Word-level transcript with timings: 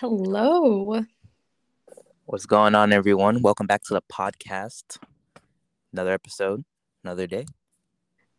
Hello. 0.00 1.04
What's 2.24 2.46
going 2.46 2.74
on, 2.74 2.90
everyone? 2.90 3.42
Welcome 3.42 3.66
back 3.66 3.82
to 3.82 3.92
the 3.92 4.00
podcast. 4.10 4.96
Another 5.92 6.14
episode, 6.14 6.64
another 7.04 7.26
day. 7.26 7.44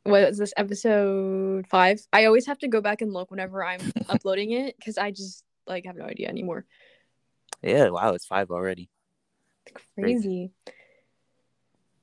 What 0.01 0.23
is 0.23 0.39
this 0.39 0.55
episode 0.57 1.67
five? 1.67 2.01
I 2.11 2.25
always 2.25 2.47
have 2.47 2.57
to 2.59 2.67
go 2.67 2.81
back 2.81 3.03
and 3.03 3.13
look 3.13 3.29
whenever 3.29 3.63
I'm 3.63 3.79
uploading 4.09 4.53
it 4.53 4.75
because 4.75 4.97
I 4.97 5.11
just 5.11 5.43
like 5.67 5.85
have 5.85 5.95
no 5.97 6.05
idea 6.05 6.29
anymore. 6.29 6.65
Yeah, 7.61 7.89
wow, 7.89 8.13
it's 8.15 8.25
five 8.25 8.49
already. 8.49 8.89
Crazy. 9.93 10.49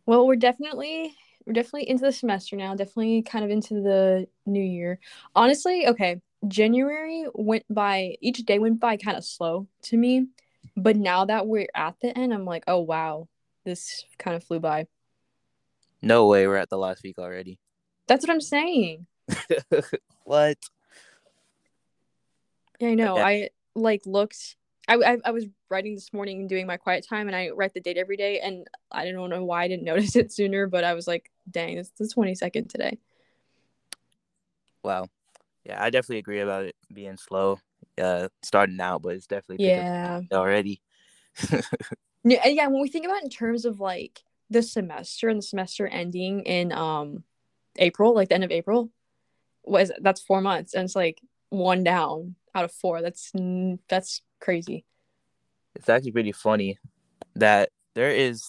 Well, 0.07 0.25
we're 0.29 0.37
definitely 0.37 1.17
we're 1.47 1.53
definitely 1.53 1.89
into 1.89 2.05
the 2.05 2.13
semester 2.13 2.55
now. 2.55 2.77
Definitely 2.77 3.23
kind 3.23 3.45
of 3.45 3.51
into 3.51 3.75
the 3.83 4.29
new 4.47 4.63
year. 4.63 5.01
Honestly, 5.35 5.89
okay. 5.89 6.21
January 6.47 7.27
went 7.35 7.65
by. 7.69 8.17
Each 8.21 8.39
day 8.39 8.59
went 8.59 8.81
by 8.81 8.97
kind 8.97 9.17
of 9.17 9.25
slow 9.25 9.67
to 9.83 9.97
me, 9.97 10.29
but 10.77 10.97
now 10.97 11.25
that 11.25 11.47
we're 11.47 11.69
at 11.75 11.97
the 12.01 12.17
end, 12.17 12.33
I'm 12.33 12.45
like, 12.45 12.65
oh 12.69 12.81
wow, 12.81 13.29
this 13.65 14.05
kind 14.19 14.37
of 14.37 14.45
flew 14.45 14.61
by. 14.61 14.87
No 16.01 16.27
way, 16.29 16.47
we're 16.47 16.57
at 16.57 16.71
the 16.71 16.79
last 16.79 17.03
week 17.03 17.19
already. 17.19 17.59
That's 18.07 18.25
what 18.25 18.33
I'm 18.33 18.41
saying. 18.41 19.07
what? 20.25 20.59
Yeah, 22.79 22.89
I 22.89 22.95
know. 22.95 23.19
Okay. 23.19 23.23
I 23.23 23.49
like 23.75 24.03
looked. 24.07 24.57
I, 24.87 24.95
I 24.95 25.19
I 25.25 25.31
was 25.33 25.47
writing 25.69 25.95
this 25.95 26.13
morning 26.13 26.41
and 26.41 26.49
doing 26.49 26.67
my 26.67 26.77
quiet 26.77 27.07
time, 27.09 27.27
and 27.27 27.37
I 27.37 27.51
write 27.51 27.75
the 27.75 27.81
date 27.81 27.99
every 27.99 28.17
day. 28.17 28.41
And 28.41 28.67
I 28.93 29.11
don't 29.11 29.31
know 29.31 29.45
why 29.45 29.65
I 29.65 29.69
didn't 29.69 29.85
notice 29.93 30.17
it 30.17 30.33
sooner, 30.33 30.67
but 30.67 30.85
I 30.85 30.95
was 30.95 31.07
like, 31.07 31.31
dang, 31.51 31.79
it's 31.79 31.91
the 31.91 32.09
twenty 32.09 32.35
second 32.35 32.69
today. 32.71 32.99
Wow. 34.85 35.09
Yeah, 35.69 35.83
I 35.83 35.91
definitely 35.91 36.19
agree 36.19 36.41
about 36.41 36.65
it 36.65 36.75
being 36.93 37.19
slow. 37.19 37.61
Uh, 38.01 38.29
starting 38.43 38.81
out, 38.81 39.03
but 39.03 39.15
it's 39.15 39.27
definitely 39.27 39.67
Yeah. 39.67 40.21
already. 40.33 40.81
Yeah, 42.25 42.41
and 42.45 42.57
yeah. 42.57 42.67
When 42.67 42.83
we 42.83 42.89
think 42.89 43.05
about 43.07 43.19
it 43.19 43.25
in 43.25 43.31
terms 43.31 43.65
of 43.65 43.79
like 43.79 44.21
the 44.51 44.61
semester 44.61 45.29
and 45.29 45.39
the 45.39 45.43
semester 45.43 45.87
ending 45.87 46.41
in 46.43 46.73
um 46.73 47.23
April, 47.79 48.13
like 48.15 48.29
the 48.29 48.35
end 48.35 48.45
of 48.45 48.51
April, 48.51 48.91
was 49.65 49.93
that's 50.01 50.21
four 50.21 50.41
months, 50.41 50.75
and 50.75 50.85
it's 50.85 50.97
like 50.97 51.21
one 51.51 51.85
down 51.85 52.35
out 52.55 52.65
of 52.65 52.73
four. 52.73 53.03
That's 53.03 53.31
that's 53.89 54.21
crazy. 54.41 54.85
it's 55.77 55.89
actually 55.89 56.13
pretty 56.13 56.33
funny 56.33 56.77
that 57.37 57.71
there 57.95 58.11
is 58.11 58.45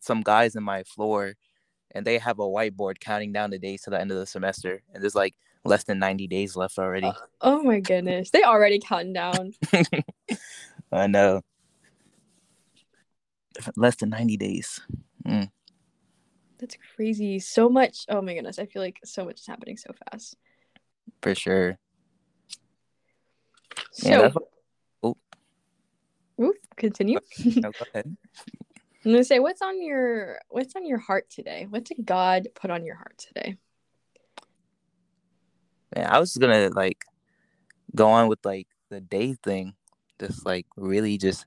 some 0.00 0.20
guys 0.20 0.54
in 0.54 0.62
my 0.62 0.82
floor 0.84 1.34
and 1.92 2.06
they 2.06 2.18
have 2.18 2.38
a 2.38 2.42
whiteboard 2.44 3.00
counting 3.00 3.32
down 3.32 3.50
the 3.50 3.58
days 3.58 3.82
to 3.82 3.90
the 3.90 4.00
end 4.00 4.10
of 4.10 4.18
the 4.18 4.26
semester 4.26 4.82
and 4.92 5.02
there's 5.02 5.14
like 5.14 5.34
less 5.66 5.84
than 5.84 5.98
90 5.98 6.26
days 6.26 6.56
left 6.56 6.78
already 6.78 7.12
Oh 7.40 7.62
my 7.62 7.80
goodness, 7.80 8.30
they 8.30 8.42
already 8.42 8.78
counting 8.78 9.12
down. 9.12 9.52
i 10.92 11.06
know 11.06 11.42
less 13.76 13.96
than 13.96 14.10
90 14.10 14.36
days 14.36 14.80
Mm. 15.26 15.50
That's 16.58 16.76
crazy. 16.94 17.38
So 17.38 17.68
much. 17.68 18.04
Oh 18.08 18.22
my 18.22 18.34
goodness. 18.34 18.58
I 18.58 18.66
feel 18.66 18.80
like 18.80 19.00
so 19.04 19.24
much 19.24 19.40
is 19.40 19.46
happening 19.46 19.76
so 19.76 19.90
fast. 20.10 20.36
for 21.20 21.34
sure 21.34 21.78
So, 23.92 24.08
yeah, 24.08 24.28
what, 25.02 25.16
ooh, 26.40 26.54
continue. 26.76 27.18
no, 27.44 27.72
go 27.72 27.84
ahead. 27.92 28.16
I'm 29.04 29.12
gonna 29.12 29.24
say, 29.24 29.38
what's 29.38 29.62
on 29.62 29.82
your 29.82 30.40
what's 30.48 30.74
on 30.76 30.84
your 30.86 30.98
heart 30.98 31.30
today? 31.30 31.66
What 31.68 31.84
did 31.84 32.04
God 32.04 32.48
put 32.54 32.70
on 32.70 32.84
your 32.84 32.96
heart 32.96 33.16
today? 33.18 33.56
Man, 35.96 36.06
i 36.10 36.18
was 36.18 36.30
just 36.30 36.40
gonna 36.40 36.68
like 36.68 37.04
go 37.94 38.08
on 38.08 38.28
with 38.28 38.40
like 38.44 38.68
the 38.90 39.00
day 39.00 39.34
thing. 39.42 39.74
Just 40.20 40.46
like 40.46 40.66
really 40.76 41.18
just 41.18 41.46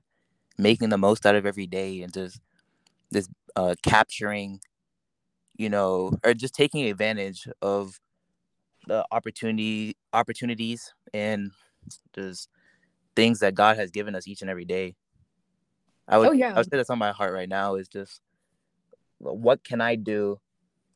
making 0.58 0.90
the 0.90 0.98
most 0.98 1.26
out 1.26 1.34
of 1.34 1.46
every 1.46 1.66
day 1.66 2.02
and 2.02 2.12
just 2.12 2.40
just 3.12 3.30
uh 3.56 3.74
capturing 3.82 4.60
you 5.56 5.68
know 5.68 6.12
or 6.24 6.34
just 6.34 6.54
taking 6.54 6.84
advantage 6.86 7.48
of 7.62 7.98
the 8.86 9.04
opportunity 9.10 9.96
opportunities 10.12 10.94
and 11.12 11.50
just 12.14 12.48
things 13.16 13.40
that 13.40 13.54
god 13.54 13.76
has 13.76 13.90
given 13.90 14.14
us 14.14 14.28
each 14.28 14.40
and 14.40 14.50
every 14.50 14.64
day. 14.64 14.94
I 16.06 16.18
would 16.18 16.28
Oh, 16.28 16.32
yeah. 16.32 16.52
i 16.52 16.58
would 16.58 16.66
say 16.66 16.76
that's 16.76 16.90
on 16.90 16.98
my 16.98 17.12
heart 17.12 17.32
right 17.32 17.48
now 17.48 17.74
is 17.74 17.88
just 17.88 18.20
what 19.18 19.64
can 19.64 19.80
i 19.80 19.96
do 19.96 20.38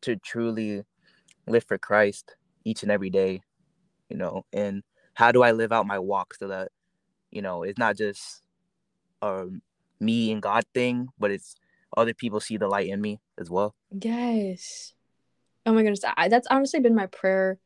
to 0.01 0.17
truly 0.17 0.83
live 1.47 1.65
for 1.65 1.79
christ 1.79 2.37
each 2.65 2.83
and 2.83 2.91
every 2.91 3.11
day 3.11 3.43
you 4.09 4.17
know 4.17 4.45
and 4.53 4.83
how 5.15 5.33
do 5.33 5.43
i 5.43 5.53
live 5.53 5.73
out 5.73 5.87
my 5.87 5.99
walk 5.99 6.35
so 6.35 6.49
that 6.49 6.69
you 7.31 7.43
know 7.43 7.63
it's 7.63 7.79
not 7.79 7.97
just 7.97 8.43
a 9.23 9.47
me 10.01 10.31
and 10.33 10.43
god 10.43 10.65
thing 10.75 11.09
but 11.19 11.31
it's 11.31 11.55
other 11.97 12.15
people 12.15 12.41
see 12.41 12.57
the 12.57 12.67
light 12.67 12.89
in 12.89 13.01
me 13.01 13.21
as 13.39 13.49
well 13.49 13.75
Yes. 14.01 14.95
Oh 15.67 15.73
my 15.73 15.83
goodness. 15.83 16.01
I, 16.17 16.29
that's 16.29 16.49
honestly 16.51 16.81
been 16.81 16.95
my 16.95 17.07
prayer 17.07 17.59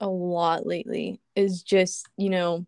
a 0.00 0.06
lot 0.06 0.66
lately. 0.66 1.20
Is 1.34 1.62
just 1.62 2.06
you 2.16 2.30
know, 2.30 2.66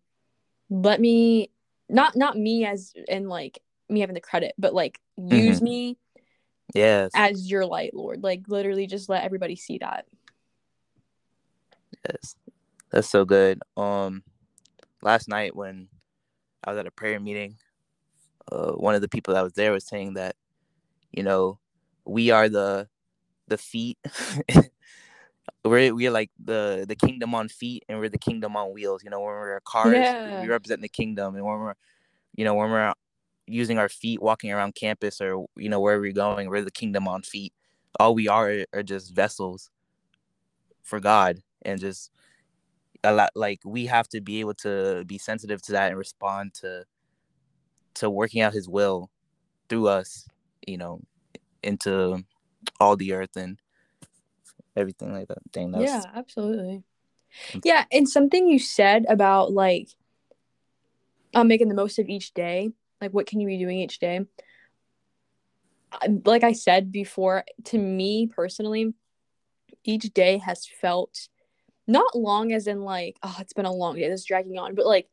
let 0.69 0.99
me 0.99 1.51
not 1.89 2.15
not 2.15 2.37
me 2.37 2.65
as 2.65 2.93
in 3.07 3.27
like 3.27 3.59
me 3.89 3.99
having 3.99 4.15
the 4.15 4.21
credit, 4.21 4.53
but 4.57 4.73
like 4.73 4.99
mm-hmm. 5.19 5.35
use 5.35 5.61
me 5.61 5.97
yes 6.73 7.11
as 7.15 7.49
your 7.49 7.65
light, 7.65 7.93
Lord. 7.93 8.23
Like 8.23 8.43
literally, 8.47 8.87
just 8.87 9.09
let 9.09 9.23
everybody 9.23 9.55
see 9.55 9.77
that. 9.79 10.05
yes 12.09 12.35
that's 12.93 13.09
so 13.09 13.25
good. 13.25 13.61
Um 13.77 14.23
last 15.03 15.29
night 15.29 15.55
when 15.55 15.89
i 16.65 16.71
was 16.71 16.79
at 16.79 16.87
a 16.87 16.91
prayer 16.91 17.19
meeting 17.19 17.55
uh 18.51 18.71
one 18.73 18.95
of 18.95 19.01
the 19.01 19.09
people 19.09 19.33
that 19.33 19.43
was 19.43 19.53
there 19.53 19.71
was 19.73 19.85
saying 19.87 20.15
that 20.15 20.35
you 21.11 21.23
know 21.23 21.59
we 22.05 22.31
are 22.31 22.49
the 22.49 22.87
the 23.47 23.57
feet. 23.57 23.97
We're 25.65 25.95
we're 25.95 26.11
like 26.11 26.31
the 26.43 26.85
the 26.87 26.95
kingdom 26.95 27.35
on 27.35 27.49
feet 27.49 27.85
and 27.89 27.99
we're 27.99 28.09
the 28.09 28.17
kingdom 28.17 28.55
on 28.57 28.73
wheels. 28.73 29.03
You 29.03 29.09
know 29.11 29.19
when 29.19 29.29
we're 29.29 29.59
cars 29.61 30.15
Yeah. 30.25 30.41
we 30.41 30.47
represent 30.49 30.81
the 30.81 30.89
kingdom. 30.89 31.35
And 31.35 31.45
when 31.45 31.59
we're 31.59 31.73
you 32.35 32.45
know 32.45 32.55
when 32.55 32.71
we're 32.71 32.93
using 33.47 33.77
our 33.77 33.89
feet 33.89 34.21
walking 34.21 34.51
around 34.51 34.75
campus 34.75 35.21
or 35.21 35.45
you 35.57 35.69
know 35.69 35.79
wherever 35.81 36.01
we're 36.01 36.13
going 36.13 36.49
we're 36.49 36.63
the 36.63 36.71
kingdom 36.71 37.07
on 37.07 37.21
feet. 37.23 37.53
All 37.99 38.15
we 38.15 38.27
are 38.27 38.65
are 38.73 38.83
just 38.83 39.13
vessels 39.15 39.69
for 40.83 40.99
god 40.99 41.39
and 41.63 41.79
just 41.79 42.11
a 43.03 43.13
lot 43.13 43.31
like 43.35 43.59
we 43.65 43.85
have 43.85 44.07
to 44.07 44.21
be 44.21 44.39
able 44.39 44.53
to 44.53 45.03
be 45.05 45.17
sensitive 45.17 45.61
to 45.61 45.73
that 45.73 45.89
and 45.89 45.97
respond 45.97 46.53
to 46.53 46.85
to 47.95 48.09
working 48.09 48.41
out 48.41 48.53
his 48.53 48.67
will 48.67 49.09
through 49.69 49.87
us 49.87 50.27
you 50.65 50.77
know 50.77 51.01
into 51.61 52.23
all 52.79 52.95
the 52.95 53.13
earth 53.13 53.35
and 53.35 53.57
everything 54.75 55.13
like 55.13 55.27
that 55.27 55.37
thing 55.51 55.71
that's 55.71 55.83
yeah 55.83 56.03
absolutely. 56.15 56.83
Yeah 57.63 57.85
and 57.91 58.07
something 58.07 58.47
you 58.47 58.59
said 58.59 59.05
about 59.09 59.51
like 59.51 59.89
uh, 61.33 61.43
making 61.43 61.67
the 61.67 61.75
most 61.75 61.97
of 61.97 62.07
each 62.07 62.33
day 62.33 62.71
like 63.01 63.11
what 63.11 63.25
can 63.25 63.39
you 63.39 63.47
be 63.47 63.57
doing 63.57 63.79
each 63.79 63.99
day? 63.99 64.25
Like 66.25 66.43
i 66.43 66.53
said 66.53 66.91
before 66.91 67.43
to 67.65 67.77
me 67.77 68.27
personally 68.27 68.93
each 69.83 70.13
day 70.13 70.37
has 70.37 70.65
felt 70.65 71.27
not 71.87 72.15
long 72.15 72.51
as 72.51 72.67
in 72.67 72.81
like 72.81 73.17
oh 73.23 73.35
it's 73.39 73.53
been 73.53 73.65
a 73.65 73.73
long 73.73 73.95
day 73.95 74.07
this 74.09 74.21
is 74.21 74.25
dragging 74.25 74.57
on 74.57 74.75
but 74.75 74.85
like 74.85 75.07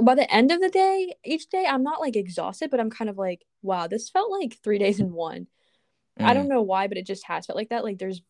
by 0.00 0.14
the 0.14 0.32
end 0.32 0.50
of 0.50 0.60
the 0.60 0.68
day 0.68 1.14
each 1.24 1.48
day 1.48 1.64
i'm 1.68 1.82
not 1.82 2.00
like 2.00 2.16
exhausted 2.16 2.70
but 2.70 2.80
i'm 2.80 2.90
kind 2.90 3.08
of 3.08 3.16
like 3.16 3.44
wow 3.62 3.86
this 3.86 4.08
felt 4.08 4.30
like 4.30 4.56
three 4.62 4.78
days 4.78 5.00
in 5.00 5.12
one 5.12 5.46
I 6.18 6.32
Mm. 6.32 6.34
don't 6.34 6.48
know 6.48 6.62
why, 6.62 6.86
but 6.86 6.96
it 6.96 7.06
just 7.06 7.26
has 7.26 7.44
felt 7.44 7.58
like 7.58 7.68
that. 7.68 7.84
Like 7.84 7.98
there's, 7.98 8.22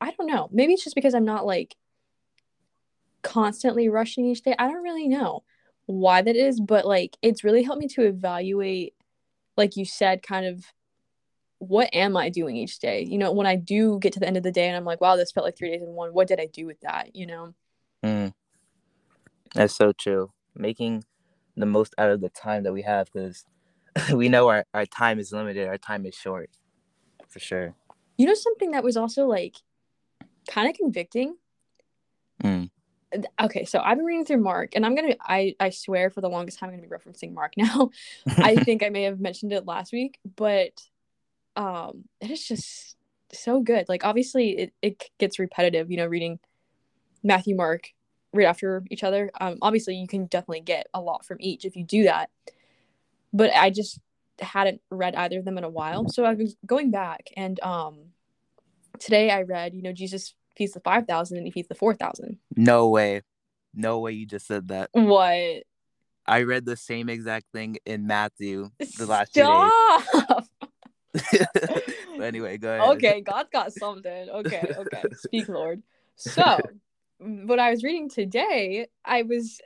I 0.00 0.12
don't 0.12 0.28
know. 0.28 0.48
Maybe 0.50 0.72
it's 0.72 0.82
just 0.84 0.96
because 0.96 1.14
I'm 1.14 1.26
not 1.26 1.44
like 1.44 1.76
constantly 3.22 3.88
rushing 3.88 4.24
each 4.24 4.42
day. 4.42 4.54
I 4.58 4.68
don't 4.68 4.82
really 4.82 5.08
know 5.08 5.42
why 5.86 6.22
that 6.22 6.36
is, 6.36 6.58
but 6.60 6.86
like 6.86 7.16
it's 7.20 7.44
really 7.44 7.62
helped 7.62 7.80
me 7.80 7.88
to 7.88 8.02
evaluate, 8.06 8.94
like 9.58 9.76
you 9.76 9.84
said, 9.84 10.22
kind 10.22 10.46
of 10.46 10.64
what 11.58 11.90
am 11.92 12.16
I 12.16 12.28
doing 12.28 12.56
each 12.56 12.78
day? 12.78 13.02
You 13.02 13.18
know, 13.18 13.32
when 13.32 13.46
I 13.46 13.56
do 13.56 13.98
get 13.98 14.12
to 14.14 14.20
the 14.20 14.26
end 14.26 14.36
of 14.36 14.42
the 14.42 14.52
day 14.52 14.68
and 14.68 14.76
I'm 14.76 14.84
like, 14.84 15.00
wow, 15.00 15.16
this 15.16 15.32
felt 15.32 15.44
like 15.44 15.56
three 15.56 15.70
days 15.70 15.82
in 15.82 15.88
one. 15.88 16.10
What 16.10 16.28
did 16.28 16.40
I 16.40 16.46
do 16.46 16.66
with 16.66 16.80
that? 16.80 17.14
You 17.16 17.26
know? 17.26 17.54
Mm. 18.04 18.32
That's 19.54 19.74
so 19.74 19.92
true. 19.92 20.32
Making 20.54 21.04
the 21.56 21.66
most 21.66 21.94
out 21.98 22.10
of 22.10 22.20
the 22.20 22.28
time 22.28 22.62
that 22.62 22.72
we 22.72 22.82
have 22.82 23.10
because 23.12 23.44
we 24.12 24.28
know 24.28 24.48
our, 24.48 24.64
our 24.72 24.86
time 24.86 25.18
is 25.18 25.32
limited, 25.32 25.66
our 25.66 25.78
time 25.78 26.06
is 26.06 26.14
short. 26.14 26.50
For 27.28 27.40
sure. 27.40 27.74
You 28.16 28.26
know 28.26 28.34
something 28.34 28.70
that 28.70 28.82
was 28.82 28.96
also 28.96 29.26
like 29.26 29.56
kind 30.48 30.68
of 30.68 30.76
convicting. 30.76 31.36
Mm. 32.42 32.70
Okay, 33.40 33.64
so 33.64 33.80
I've 33.80 33.96
been 33.96 34.04
reading 34.06 34.24
through 34.24 34.38
Mark, 34.42 34.74
and 34.74 34.84
I'm 34.84 34.94
gonna 34.94 35.14
I 35.20 35.54
I 35.60 35.70
swear 35.70 36.10
for 36.10 36.20
the 36.20 36.28
longest 36.28 36.58
time 36.58 36.70
I'm 36.70 36.76
gonna 36.76 36.88
be 36.88 36.94
referencing 36.94 37.32
Mark 37.32 37.54
now. 37.56 37.90
I 38.36 38.56
think 38.64 38.82
I 38.82 38.88
may 38.88 39.04
have 39.04 39.20
mentioned 39.20 39.52
it 39.52 39.66
last 39.66 39.92
week, 39.92 40.18
but 40.36 40.82
um, 41.58 42.04
it 42.20 42.30
is 42.30 42.46
just 42.46 42.96
so 43.32 43.60
good. 43.60 43.88
Like 43.88 44.04
obviously 44.04 44.56
it 44.56 44.72
it 44.80 45.10
gets 45.18 45.38
repetitive, 45.38 45.90
you 45.90 45.98
know, 45.98 46.06
reading 46.06 46.38
Matthew, 47.22 47.56
Mark, 47.56 47.88
right 48.32 48.46
after 48.46 48.84
each 48.90 49.02
other. 49.02 49.30
Um, 49.40 49.58
obviously, 49.60 49.96
you 49.96 50.06
can 50.06 50.26
definitely 50.26 50.60
get 50.60 50.86
a 50.94 51.00
lot 51.00 51.26
from 51.26 51.38
each 51.40 51.64
if 51.64 51.76
you 51.76 51.84
do 51.84 52.04
that. 52.04 52.30
But 53.32 53.52
I 53.54 53.70
just 53.70 53.98
hadn't 54.40 54.80
read 54.90 55.16
either 55.16 55.40
of 55.40 55.44
them 55.44 55.58
in 55.58 55.64
a 55.64 55.68
while, 55.68 56.08
so 56.08 56.24
I've 56.24 56.38
been 56.38 56.52
going 56.64 56.92
back. 56.92 57.30
And 57.36 57.60
um, 57.60 57.98
today 59.00 59.30
I 59.30 59.42
read, 59.42 59.74
you 59.74 59.82
know, 59.82 59.92
Jesus 59.92 60.34
feeds 60.56 60.72
the 60.72 60.80
five 60.80 61.06
thousand 61.06 61.38
and 61.38 61.46
he 61.46 61.50
feeds 61.50 61.68
the 61.68 61.74
four 61.74 61.92
thousand. 61.92 62.38
No 62.56 62.88
way, 62.88 63.22
no 63.74 63.98
way! 63.98 64.12
You 64.12 64.26
just 64.26 64.46
said 64.46 64.68
that. 64.68 64.90
What? 64.92 65.64
I 66.24 66.42
read 66.42 66.66
the 66.66 66.76
same 66.76 67.08
exact 67.08 67.46
thing 67.54 67.78
in 67.86 68.06
Matthew 68.06 68.68
the 68.98 69.06
last 69.06 69.30
Stop. 69.32 69.72
but 71.52 72.24
anyway, 72.24 72.58
go 72.58 72.68
ahead. 72.68 72.96
okay, 72.96 73.20
God's 73.20 73.50
got 73.50 73.72
something. 73.72 74.28
Okay, 74.30 74.72
okay. 74.78 75.04
Speak, 75.16 75.48
Lord. 75.48 75.82
So, 76.16 76.60
what 77.18 77.58
I 77.58 77.70
was 77.70 77.82
reading 77.82 78.08
today, 78.08 78.88
I 79.04 79.22
was 79.22 79.60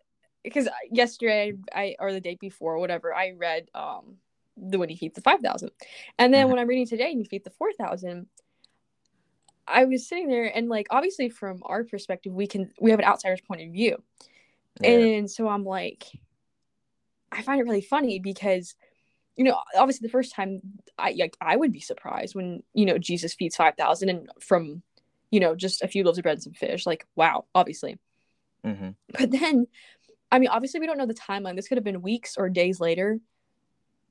because 0.45 0.69
yesterday 0.91 1.55
I 1.75 1.97
or 1.99 2.13
the 2.13 2.21
day 2.21 2.37
before, 2.41 2.79
whatever, 2.79 3.15
I 3.15 3.33
read 3.37 3.69
um 3.75 4.17
the 4.57 4.79
when 4.79 4.89
he 4.89 4.97
feeds 4.97 5.15
the 5.15 5.21
five 5.23 5.41
thousand, 5.41 5.71
and 6.19 6.33
then 6.33 6.49
when 6.49 6.59
I'm 6.59 6.69
reading 6.69 6.87
today 6.87 7.11
and 7.11 7.19
he 7.19 7.25
feeds 7.25 7.45
the 7.45 7.51
four 7.51 7.73
thousand, 7.73 8.27
I 9.67 9.85
was 9.85 10.07
sitting 10.07 10.29
there 10.29 10.55
and 10.55 10.69
like 10.69 10.87
obviously 10.91 11.29
from 11.29 11.63
our 11.65 11.85
perspective, 11.85 12.33
we 12.33 12.47
can 12.47 12.71
we 12.81 12.91
have 12.91 13.01
an 13.01 13.07
outsider's 13.07 13.41
point 13.41 13.63
of 13.63 13.73
view, 13.73 14.03
Yeah. 14.81 14.89
and 14.91 15.31
so 15.31 15.49
I'm 15.49 15.65
like, 15.65 16.05
I 17.31 17.43
find 17.43 17.61
it 17.61 17.65
really 17.65 17.81
funny 17.81 18.19
because, 18.19 18.75
you 19.37 19.45
know, 19.45 19.59
obviously 19.77 20.07
the 20.07 20.13
first 20.13 20.35
time 20.35 20.61
I 20.99 21.15
like 21.19 21.37
I 21.41 21.57
would 21.57 21.73
be 21.73 21.81
surprised 21.81 22.35
when 22.35 22.63
you 22.75 22.85
know 22.87 22.99
Jesus 22.99 23.35
feeds 23.35 23.57
five 23.57 23.75
thousand 23.77 24.09
and 24.11 24.29
from, 24.41 24.83
you 25.31 25.41
know, 25.41 25.55
just 25.55 25.83
a 25.83 25.89
few 25.89 26.05
loaves 26.05 26.19
of 26.19 26.23
bread 26.23 26.35
and 26.35 26.43
some 26.43 26.53
fish. 26.53 26.87
Like 26.87 27.07
wow, 27.17 27.47
obviously. 27.55 27.99
hmm 28.65 28.91
But 29.19 29.31
then, 29.31 29.67
I 30.31 30.39
mean, 30.39 30.49
obviously 30.51 30.81
we 30.81 30.87
don't 30.87 30.99
know 30.99 31.07
the 31.07 31.15
timeline. 31.15 31.57
This 31.57 31.69
could 31.69 31.79
have 31.79 31.85
been 31.85 32.03
weeks 32.03 32.37
or 32.37 32.49
days 32.49 32.81
later, 32.81 33.21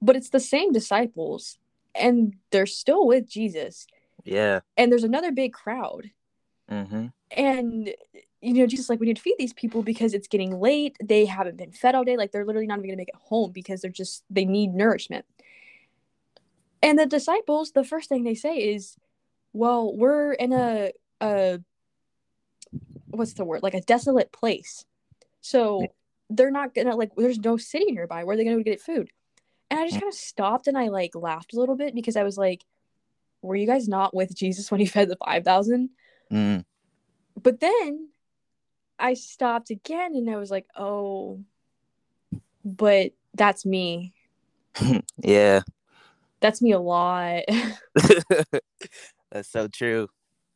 but 0.01 0.15
it's 0.15 0.29
the 0.29 0.39
same 0.39 0.71
disciples, 0.71 1.57
and 1.93 2.35
they're 2.51 2.65
still 2.65 3.05
with 3.07 3.27
Jesus, 3.27 3.87
Yeah. 4.23 4.61
and 4.77 4.91
there's 4.91 5.03
another 5.03 5.31
big 5.31 5.53
crowd 5.53 6.11
hmm 6.69 7.07
and 7.35 7.93
you 8.41 8.53
know 8.53 8.65
jesus 8.65 8.89
like 8.89 8.99
we 8.99 9.05
need 9.05 9.17
to 9.17 9.21
feed 9.21 9.35
these 9.37 9.53
people 9.53 9.83
because 9.83 10.13
it's 10.13 10.27
getting 10.27 10.59
late 10.59 10.97
they 11.03 11.25
haven't 11.25 11.57
been 11.57 11.71
fed 11.71 11.95
all 11.95 12.03
day 12.03 12.17
like 12.17 12.31
they're 12.31 12.45
literally 12.45 12.67
not 12.67 12.79
even 12.79 12.87
going 12.87 12.97
to 12.97 13.01
make 13.01 13.09
it 13.09 13.15
home 13.15 13.51
because 13.51 13.81
they're 13.81 13.91
just 13.91 14.23
they 14.29 14.45
need 14.45 14.73
nourishment. 14.73 15.25
And 16.83 16.97
the 16.97 17.05
disciples 17.05 17.71
the 17.71 17.83
first 17.83 18.09
thing 18.09 18.23
they 18.23 18.35
say 18.35 18.57
is 18.57 18.95
well 19.53 19.95
we're 19.95 20.33
in 20.33 20.53
a 20.53 20.91
a 21.21 21.59
what's 23.07 23.33
the 23.33 23.45
word? 23.45 23.61
Like 23.61 23.73
a 23.73 23.81
desolate 23.81 24.31
place. 24.31 24.85
So 25.41 25.87
they're 26.29 26.51
not 26.51 26.73
gonna 26.73 26.95
like 26.95 27.11
there's 27.15 27.39
no 27.39 27.57
city 27.57 27.91
nearby. 27.91 28.23
Where 28.23 28.33
are 28.33 28.37
they 28.37 28.43
gonna 28.43 28.57
go 28.57 28.63
get 28.63 28.81
food? 28.81 29.09
And 29.69 29.79
i 29.79 29.85
just 29.85 30.01
kind 30.01 30.11
of 30.11 30.17
stopped 30.17 30.67
and 30.67 30.77
i 30.77 30.89
like 30.89 31.15
laughed 31.15 31.53
a 31.53 31.59
little 31.59 31.77
bit 31.77 31.95
because 31.95 32.17
i 32.17 32.23
was 32.23 32.37
like 32.37 32.65
were 33.41 33.55
you 33.55 33.65
guys 33.65 33.87
not 33.87 34.13
with 34.13 34.35
jesus 34.35 34.69
when 34.69 34.81
he 34.81 34.85
fed 34.85 35.07
the 35.07 35.15
5000 35.15 35.89
mm. 36.29 36.65
But 37.41 37.61
then 37.61 38.09
I 39.01 39.15
stopped 39.15 39.69
again 39.69 40.15
and 40.15 40.29
I 40.29 40.37
was 40.37 40.51
like, 40.51 40.67
oh, 40.77 41.41
but 42.63 43.11
that's 43.33 43.65
me. 43.65 44.13
yeah. 45.17 45.61
That's 46.39 46.61
me 46.61 46.71
a 46.71 46.79
lot. 46.79 47.43
That's 49.31 49.49
so 49.49 49.67
true. 49.67 50.09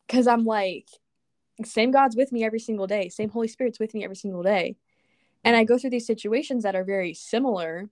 Cause 0.07 0.27
I'm 0.27 0.45
like, 0.45 0.87
same 1.63 1.91
God's 1.91 2.15
with 2.15 2.31
me 2.31 2.43
every 2.43 2.59
single 2.59 2.87
day, 2.87 3.09
same 3.09 3.29
Holy 3.29 3.47
Spirit's 3.47 3.79
with 3.79 3.93
me 3.93 4.03
every 4.03 4.15
single 4.15 4.43
day. 4.43 4.75
And 5.43 5.55
I 5.55 5.63
go 5.63 5.77
through 5.77 5.91
these 5.91 6.07
situations 6.07 6.63
that 6.63 6.75
are 6.75 6.83
very 6.83 7.13
similar. 7.13 7.89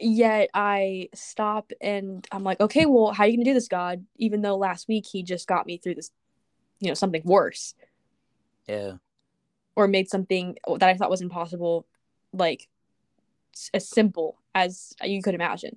Yet 0.00 0.48
I 0.54 1.08
stop 1.14 1.72
and 1.80 2.26
I'm 2.32 2.44
like, 2.44 2.60
okay, 2.60 2.86
well, 2.86 3.12
how 3.12 3.24
are 3.24 3.26
you 3.26 3.36
gonna 3.36 3.44
do 3.44 3.54
this, 3.54 3.68
God? 3.68 4.04
Even 4.16 4.42
though 4.42 4.56
last 4.56 4.88
week 4.88 5.06
he 5.06 5.22
just 5.22 5.46
got 5.46 5.66
me 5.66 5.76
through 5.76 5.96
this, 5.96 6.10
you 6.80 6.88
know, 6.88 6.94
something 6.94 7.22
worse. 7.24 7.74
Yeah. 8.68 8.92
or 9.76 9.88
made 9.88 10.10
something 10.10 10.56
that 10.78 10.88
I 10.88 10.94
thought 10.94 11.10
was 11.10 11.22
impossible, 11.22 11.86
like 12.32 12.68
as 13.72 13.88
simple 13.88 14.38
as 14.54 14.94
you 15.02 15.22
could 15.22 15.34
imagine. 15.34 15.76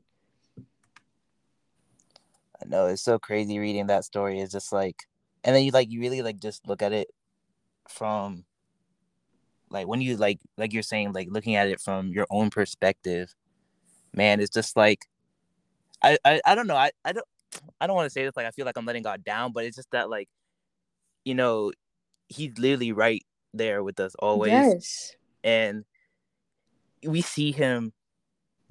I 2.62 2.68
know 2.68 2.88
it's 2.88 3.02
so 3.02 3.18
crazy 3.18 3.58
reading 3.60 3.88
that 3.88 4.06
story. 4.06 4.40
It's 4.40 4.52
just 4.52 4.72
like, 4.72 5.04
and 5.44 5.56
then 5.56 5.64
you 5.64 5.72
like 5.72 5.90
you 5.90 6.00
really 6.00 6.22
like 6.22 6.40
just 6.40 6.68
look 6.68 6.82
at 6.82 6.94
it 6.94 7.08
from 7.88 8.46
like 9.70 9.88
when 9.88 10.02
you 10.02 10.18
like 10.18 10.40
like 10.58 10.74
you're 10.74 10.84
saying 10.84 11.14
like 11.14 11.30
looking 11.32 11.56
at 11.56 11.68
it 11.68 11.80
from 11.80 12.10
your 12.10 12.28
own 12.30 12.50
perspective, 12.50 13.34
man. 14.14 14.40
It's 14.40 14.54
just 14.54 14.76
like 14.76 15.08
I 16.04 16.18
I, 16.26 16.42
I 16.46 16.56
don't 16.56 16.68
know. 16.68 16.76
I 16.76 16.92
I 17.06 17.14
don't 17.14 17.26
I 17.80 17.88
don't 17.88 17.96
want 17.96 18.06
to 18.06 18.12
say 18.12 18.24
this 18.26 18.36
like 18.36 18.46
I 18.46 18.52
feel 18.52 18.66
like 18.66 18.78
I'm 18.78 18.86
letting 18.86 19.04
God 19.04 19.24
down, 19.24 19.54
but 19.54 19.66
it's 19.66 19.76
just 19.76 19.92
that 19.92 20.10
like 20.10 20.30
you 21.24 21.36
know 21.36 21.72
he's 22.32 22.58
literally 22.58 22.92
right 22.92 23.24
there 23.54 23.84
with 23.84 24.00
us 24.00 24.16
always 24.20 24.52
Yes. 24.52 25.16
and 25.44 25.84
we 27.06 27.22
see 27.22 27.52
him 27.52 27.92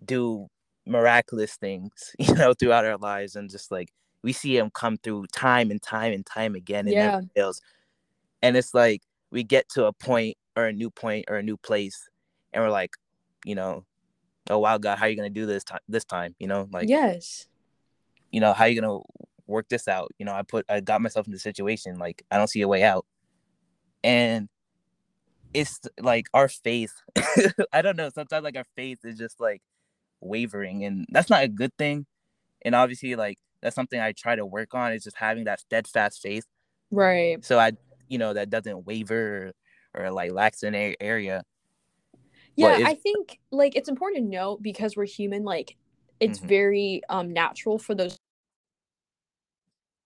do 0.04 0.48
miraculous 0.86 1.56
things 1.56 2.14
you 2.18 2.34
know 2.34 2.54
throughout 2.54 2.84
our 2.86 2.96
lives 2.96 3.36
and 3.36 3.50
just 3.50 3.70
like 3.70 3.92
we 4.22 4.32
see 4.32 4.56
him 4.56 4.70
come 4.70 4.96
through 4.96 5.26
time 5.32 5.70
and 5.70 5.82
time 5.82 6.12
and 6.12 6.24
time 6.24 6.54
again 6.54 6.86
and 6.86 6.94
Yeah. 6.94 7.20
fails 7.34 7.60
and 8.42 8.56
it's 8.56 8.72
like 8.74 9.02
we 9.30 9.42
get 9.44 9.68
to 9.70 9.84
a 9.86 9.92
point 9.92 10.36
or 10.56 10.66
a 10.66 10.72
new 10.72 10.90
point 10.90 11.26
or 11.28 11.36
a 11.36 11.42
new 11.42 11.56
place 11.56 12.08
and 12.52 12.62
we're 12.64 12.70
like 12.70 12.94
you 13.44 13.54
know 13.54 13.84
oh 14.48 14.58
wow 14.58 14.78
god 14.78 14.98
how 14.98 15.04
are 15.06 15.08
you 15.10 15.16
gonna 15.16 15.30
do 15.30 15.46
this 15.46 15.64
time 15.64 15.80
this 15.88 16.04
time 16.04 16.34
you 16.38 16.46
know 16.46 16.66
like 16.72 16.88
yes. 16.88 17.46
you 18.32 18.40
know 18.40 18.52
how 18.52 18.64
are 18.64 18.68
you 18.68 18.80
gonna 18.80 18.98
work 19.46 19.68
this 19.68 19.86
out 19.86 20.10
you 20.18 20.24
know 20.24 20.32
i 20.32 20.42
put 20.42 20.64
i 20.68 20.80
got 20.80 21.00
myself 21.02 21.26
in 21.26 21.32
the 21.32 21.38
situation 21.38 21.98
like 21.98 22.22
i 22.30 22.36
don't 22.38 22.48
see 22.48 22.62
a 22.62 22.68
way 22.68 22.82
out 22.82 23.04
and 24.04 24.48
it's 25.52 25.80
like 26.00 26.26
our 26.32 26.48
faith 26.48 26.92
i 27.72 27.82
don't 27.82 27.96
know 27.96 28.08
sometimes 28.08 28.44
like 28.44 28.56
our 28.56 28.66
faith 28.76 28.98
is 29.04 29.18
just 29.18 29.40
like 29.40 29.60
wavering 30.20 30.84
and 30.84 31.06
that's 31.10 31.30
not 31.30 31.42
a 31.42 31.48
good 31.48 31.72
thing 31.78 32.06
and 32.62 32.74
obviously 32.74 33.16
like 33.16 33.38
that's 33.62 33.74
something 33.74 34.00
i 34.00 34.12
try 34.12 34.36
to 34.36 34.46
work 34.46 34.74
on 34.74 34.92
is 34.92 35.02
just 35.04 35.16
having 35.16 35.44
that 35.44 35.60
steadfast 35.60 36.20
faith 36.22 36.44
Right. 36.90 37.44
so 37.44 37.58
i 37.58 37.72
you 38.08 38.18
know 38.18 38.32
that 38.32 38.50
doesn't 38.50 38.86
waver 38.86 39.52
or, 39.94 40.04
or 40.06 40.10
like 40.12 40.32
lacks 40.32 40.62
in 40.62 40.74
a 40.74 40.94
area 41.00 41.42
Yeah, 42.56 42.74
it's- 42.74 42.88
I 42.90 42.94
think 42.94 43.38
like 43.50 43.76
it's 43.76 43.88
important 43.88 44.24
to 44.24 44.28
note 44.28 44.62
because 44.62 44.96
we're 44.96 45.06
human, 45.06 45.44
like 45.44 45.76
it's 46.20 46.38
Mhm. 46.40 46.48
very 46.48 47.00
um 47.08 47.32
natural 47.32 47.78
for 47.78 47.94
those 47.94 48.16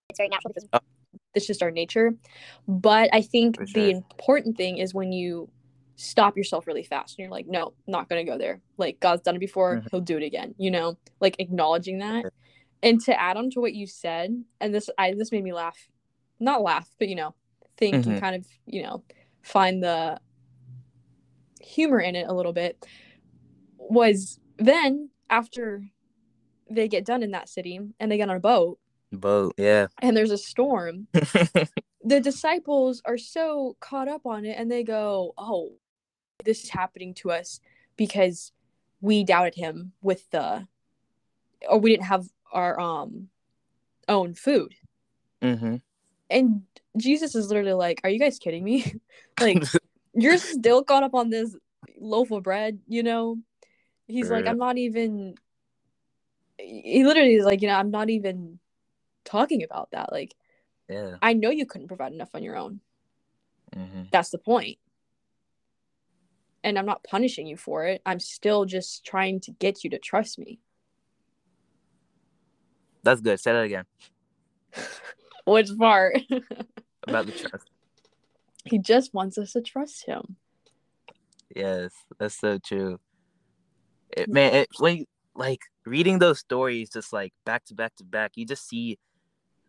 it's 0.09 0.17
very 0.19 0.29
natural 0.29 0.53
because 0.53 0.69
Oh. 0.73 0.79
It's 1.33 1.47
just 1.47 1.63
our 1.63 1.71
nature. 1.71 2.15
But 2.67 3.09
I 3.13 3.21
think 3.21 3.57
For 3.57 3.65
the 3.65 3.89
important 3.91 4.57
thing 4.57 4.77
is 4.77 4.93
when 4.93 5.11
you 5.11 5.49
stop 5.97 6.35
yourself 6.35 6.67
really 6.67 6.83
fast 6.83 7.17
and 7.17 7.23
you're 7.23 7.31
like, 7.31 7.47
no, 7.47 7.73
not 7.87 8.09
gonna 8.09 8.23
go 8.25 8.37
there. 8.37 8.61
Like 8.77 8.99
God's 8.99 9.21
done 9.21 9.35
it 9.35 9.39
before, 9.39 9.77
Mhm. 9.77 9.87
he'll 9.91 10.01
do 10.01 10.17
it 10.17 10.23
again, 10.23 10.55
you 10.57 10.71
know? 10.71 10.97
Like 11.19 11.35
acknowledging 11.39 11.99
that. 11.99 12.21
Sure. 12.21 12.31
And 12.83 13.01
to 13.01 13.19
add 13.19 13.37
on 13.37 13.49
to 13.51 13.61
what 13.61 13.73
you 13.73 13.87
said, 13.87 14.43
and 14.59 14.73
this 14.75 14.89
I 14.97 15.13
this 15.13 15.31
made 15.31 15.43
me 15.43 15.53
laugh. 15.53 15.77
Not 16.39 16.61
laugh, 16.61 16.89
but 16.99 17.07
you 17.07 17.15
know, 17.15 17.33
think 17.77 17.95
and 17.95 18.05
Mhm. 18.05 18.19
kind 18.19 18.35
of, 18.35 18.45
you 18.65 18.83
know, 18.83 19.03
find 19.41 19.81
the 19.81 20.19
humor 21.61 21.99
in 21.99 22.15
it 22.15 22.27
a 22.27 22.33
little 22.33 22.53
bit 22.53 22.85
was 23.77 24.39
then 24.57 25.09
after 25.29 25.83
they 26.69 26.87
get 26.87 27.05
done 27.05 27.23
in 27.23 27.31
that 27.31 27.49
city 27.49 27.79
and 27.99 28.11
they 28.11 28.17
get 28.17 28.29
on 28.29 28.35
a 28.35 28.39
boat 28.39 28.79
boat 29.15 29.53
yeah. 29.57 29.87
And 30.01 30.15
there's 30.15 30.31
a 30.31 30.37
storm. 30.37 31.07
The 32.07 32.21
disciples 32.21 33.01
are 33.03 33.17
so 33.17 33.77
caught 33.79 34.07
up 34.07 34.27
on 34.27 34.45
it 34.45 34.59
and 34.59 34.71
they 34.71 34.83
go 34.83 35.33
oh 35.39 35.71
this 36.43 36.63
is 36.63 36.69
happening 36.69 37.15
to 37.15 37.31
us 37.31 37.59
because 37.97 38.51
we 39.01 39.23
doubted 39.23 39.55
him 39.55 39.93
with 40.03 40.29
the 40.29 40.67
or 41.67 41.79
we 41.79 41.89
didn't 41.89 42.05
have 42.05 42.27
our 42.51 42.79
um 42.79 43.29
own 44.07 44.35
food. 44.35 44.75
Hmm 45.41 45.77
and 46.29 46.63
jesus 46.97 47.35
is 47.35 47.47
literally 47.47 47.73
like 47.73 48.01
are 48.03 48.09
you 48.09 48.19
guys 48.19 48.39
kidding 48.39 48.63
me? 48.63 48.93
Like 49.39 49.63
you're 50.13 50.37
still 50.37 50.83
caught 50.83 51.03
up 51.03 51.13
on 51.13 51.29
this 51.29 51.55
loaf 51.99 52.31
of 52.31 52.43
bread, 52.43 52.79
you 52.87 53.03
know? 53.03 53.37
He's 54.07 54.29
like, 54.29 54.47
I'm 54.47 54.57
not 54.57 54.77
even 54.77 55.35
he 56.57 57.03
literally 57.03 57.35
is 57.35 57.43
like, 57.43 57.61
you 57.61 57.67
know, 57.67 57.75
I'm 57.75 57.91
not 57.91 58.09
even 58.09 58.59
talking 59.25 59.63
about 59.63 59.91
that. 59.91 60.11
Like, 60.11 60.35
yeah 60.87 61.15
I 61.21 61.33
know 61.33 61.49
you 61.49 61.65
couldn't 61.65 61.87
provide 61.87 62.13
enough 62.13 62.33
on 62.33 62.43
your 62.43 62.55
own. 62.55 62.79
hmm 63.73 64.03
That's 64.11 64.29
the 64.29 64.37
point. 64.37 64.77
And 66.63 66.79
I'm 66.79 66.85
not 66.85 67.03
punishing 67.03 67.45
you 67.45 67.57
for 67.57 67.85
it. 67.85 68.01
I'm 68.05 68.19
still 68.19 68.65
just 68.65 69.05
trying 69.05 69.39
to 69.41 69.51
get 69.51 69.83
you 69.83 69.89
to 69.91 69.99
trust 69.99 70.39
me. 70.39 70.59
that's 73.03 73.21
good 73.21 73.39
say 73.39 73.53
that 73.53 73.63
again 73.65 73.85
Which 75.45 75.69
part? 75.77 76.17
about 77.07 77.27
the 77.27 77.31
trust 77.33 77.69
He 78.65 78.79
just 78.79 79.13
wants 79.13 79.37
us 79.37 79.53
to 79.53 79.61
trust 79.61 80.05
him. 80.05 80.37
Yes, 81.55 81.91
that's 82.17 82.39
so 82.39 82.57
true. 82.57 82.99
It, 84.15 84.27
man, 84.29 84.53
it, 84.53 84.69
when 84.79 84.97
you, 84.97 85.05
like 85.35 85.59
reading 85.85 86.19
those 86.19 86.39
stories, 86.39 86.89
just 86.89 87.13
like 87.13 87.31
back 87.45 87.63
to 87.65 87.75
back 87.75 87.95
to 87.97 88.03
back, 88.03 88.31
you 88.35 88.45
just 88.45 88.67
see 88.67 88.97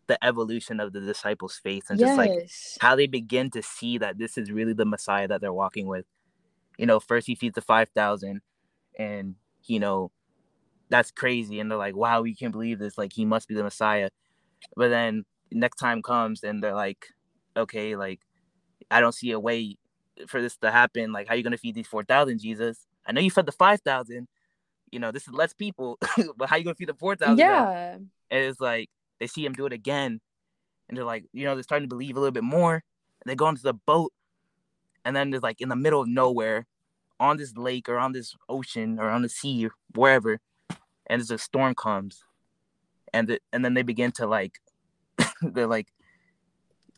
the 0.06 0.22
evolution 0.24 0.80
of 0.80 0.92
the 0.92 1.00
disciples' 1.00 1.60
faith 1.62 1.84
and 1.90 1.98
just 1.98 2.16
like 2.16 2.30
how 2.80 2.94
they 2.96 3.06
begin 3.06 3.50
to 3.50 3.62
see 3.62 3.98
that 3.98 4.18
this 4.18 4.38
is 4.38 4.50
really 4.50 4.72
the 4.72 4.84
Messiah 4.84 5.28
that 5.28 5.40
they're 5.40 5.52
walking 5.52 5.86
with. 5.86 6.04
You 6.78 6.86
know, 6.86 7.00
first 7.00 7.26
he 7.26 7.34
feeds 7.34 7.54
the 7.54 7.60
five 7.62 7.88
thousand, 7.90 8.42
and 8.98 9.34
you 9.64 9.80
know, 9.80 10.10
that's 10.88 11.10
crazy, 11.10 11.58
and 11.58 11.70
they're 11.70 11.78
like, 11.78 11.96
"Wow, 11.96 12.22
we 12.22 12.34
can't 12.34 12.52
believe 12.52 12.78
this! 12.78 12.98
Like, 12.98 13.12
he 13.12 13.24
must 13.24 13.48
be 13.48 13.54
the 13.54 13.62
Messiah." 13.62 14.10
But 14.76 14.88
then 14.88 15.24
next 15.50 15.76
time 15.76 16.02
comes, 16.02 16.42
and 16.42 16.62
they're 16.62 16.74
like, 16.74 17.06
"Okay, 17.56 17.96
like, 17.96 18.20
I 18.90 19.00
don't 19.00 19.14
see 19.14 19.32
a 19.32 19.40
way 19.40 19.76
for 20.28 20.40
this 20.40 20.56
to 20.58 20.70
happen. 20.70 21.12
Like, 21.12 21.28
how 21.28 21.34
you 21.34 21.42
gonna 21.42 21.56
feed 21.58 21.74
these 21.74 21.86
four 21.86 22.04
thousand, 22.04 22.40
Jesus? 22.40 22.86
I 23.06 23.12
know 23.12 23.20
you 23.20 23.30
fed 23.30 23.46
the 23.46 23.52
five 23.52 23.80
thousand. 23.80 24.28
You 24.90 25.00
know, 25.00 25.10
this 25.10 25.26
is 25.26 25.34
less 25.34 25.52
people, 25.52 25.98
but 26.36 26.48
how 26.48 26.56
you 26.56 26.64
gonna 26.64 26.74
feed 26.74 26.88
the 26.88 26.94
four 26.94 27.16
thousand? 27.16 27.38
Yeah. 27.38 27.94
and 28.30 28.44
it's 28.44 28.60
like 28.60 28.88
they 29.20 29.26
see 29.26 29.44
him 29.44 29.52
do 29.52 29.66
it 29.66 29.72
again 29.72 30.20
and 30.88 30.96
they're 30.96 31.04
like 31.04 31.24
you 31.32 31.44
know 31.44 31.54
they're 31.54 31.62
starting 31.62 31.88
to 31.88 31.94
believe 31.94 32.16
a 32.16 32.20
little 32.20 32.32
bit 32.32 32.44
more 32.44 32.74
and 32.74 33.30
they 33.30 33.34
go 33.34 33.48
into 33.48 33.62
the 33.62 33.74
boat 33.74 34.12
and 35.04 35.14
then 35.14 35.30
there's 35.30 35.42
like 35.42 35.60
in 35.60 35.68
the 35.68 35.76
middle 35.76 36.00
of 36.00 36.08
nowhere 36.08 36.66
on 37.18 37.36
this 37.36 37.56
lake 37.56 37.88
or 37.88 37.98
on 37.98 38.12
this 38.12 38.34
ocean 38.48 38.98
or 38.98 39.08
on 39.10 39.22
the 39.22 39.28
sea 39.28 39.68
wherever 39.94 40.38
and 41.06 41.20
there's 41.20 41.30
a 41.30 41.38
storm 41.38 41.74
comes 41.74 42.22
and 43.12 43.28
the, 43.28 43.40
and 43.52 43.64
then 43.64 43.74
they 43.74 43.82
begin 43.82 44.12
to 44.12 44.26
like 44.26 44.60
they're 45.42 45.66
like 45.66 45.88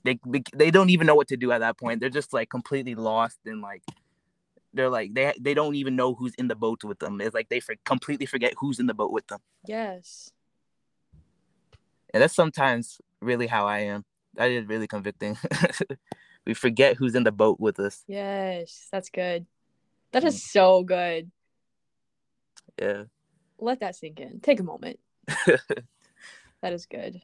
they 0.04 0.18
they 0.54 0.70
don't 0.70 0.90
even 0.90 1.06
know 1.06 1.14
what 1.14 1.28
to 1.28 1.36
do 1.36 1.52
at 1.52 1.58
that 1.58 1.78
point. 1.78 2.00
They're 2.00 2.08
just 2.08 2.32
like 2.32 2.50
completely 2.50 2.94
lost 2.94 3.38
and 3.46 3.60
like 3.60 3.82
they're 4.72 4.90
like 4.90 5.14
they 5.14 5.34
they 5.40 5.54
don't 5.54 5.74
even 5.74 5.96
know 5.96 6.14
who's 6.14 6.34
in 6.34 6.48
the 6.48 6.54
boat 6.54 6.84
with 6.84 6.98
them. 6.98 7.20
It's 7.20 7.34
like 7.34 7.48
they 7.48 7.60
for, 7.60 7.74
completely 7.84 8.26
forget 8.26 8.54
who's 8.58 8.78
in 8.78 8.86
the 8.86 8.94
boat 8.94 9.12
with 9.12 9.26
them. 9.26 9.40
Yes. 9.66 10.30
And 12.12 12.22
that's 12.22 12.34
sometimes 12.34 13.00
really 13.20 13.46
how 13.46 13.66
I 13.66 13.80
am. 13.80 14.04
That 14.34 14.50
is 14.50 14.66
really 14.66 14.86
convicting. 14.86 15.36
we 16.46 16.54
forget 16.54 16.96
who's 16.96 17.14
in 17.14 17.24
the 17.24 17.32
boat 17.32 17.58
with 17.60 17.80
us. 17.80 18.04
Yes. 18.06 18.88
That's 18.92 19.10
good. 19.10 19.46
That 20.12 20.22
mm. 20.22 20.28
is 20.28 20.42
so 20.42 20.82
good. 20.82 21.30
Yeah. 22.80 23.04
Let 23.58 23.80
that 23.80 23.96
sink 23.96 24.20
in. 24.20 24.40
Take 24.40 24.60
a 24.60 24.64
moment. 24.64 24.98
That 26.62 26.72
is 26.72 26.86
good. 26.86 27.20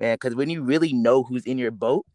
Yeah, 0.00 0.14
because 0.14 0.34
when 0.34 0.50
you 0.50 0.62
really 0.62 0.92
know 0.92 1.22
who's 1.22 1.44
in 1.44 1.58
your 1.58 1.70
boat, 1.70 2.06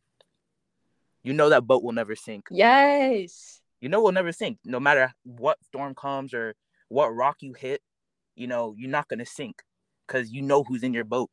you 1.24 1.34
know 1.34 1.50
that 1.50 1.68
boat 1.68 1.84
will 1.84 1.92
never 1.92 2.16
sink. 2.16 2.48
Yes. 2.50 3.62
You 3.82 3.90
know 3.90 4.00
it 4.00 4.04
will 4.04 4.12
never 4.12 4.32
sink. 4.32 4.58
No 4.66 4.80
matter 4.80 5.14
what 5.24 5.64
storm 5.64 5.96
comes 5.96 6.34
or 6.34 6.56
what 6.90 7.16
rock 7.16 7.38
you 7.42 7.54
hit, 7.54 7.82
you 8.36 8.48
know, 8.48 8.74
you're 8.78 8.90
not 8.90 9.08
gonna 9.08 9.26
sink 9.26 9.62
because 10.08 10.32
you 10.32 10.42
know 10.42 10.64
who's 10.64 10.84
in 10.84 10.94
your 10.94 11.04
boat. 11.04 11.30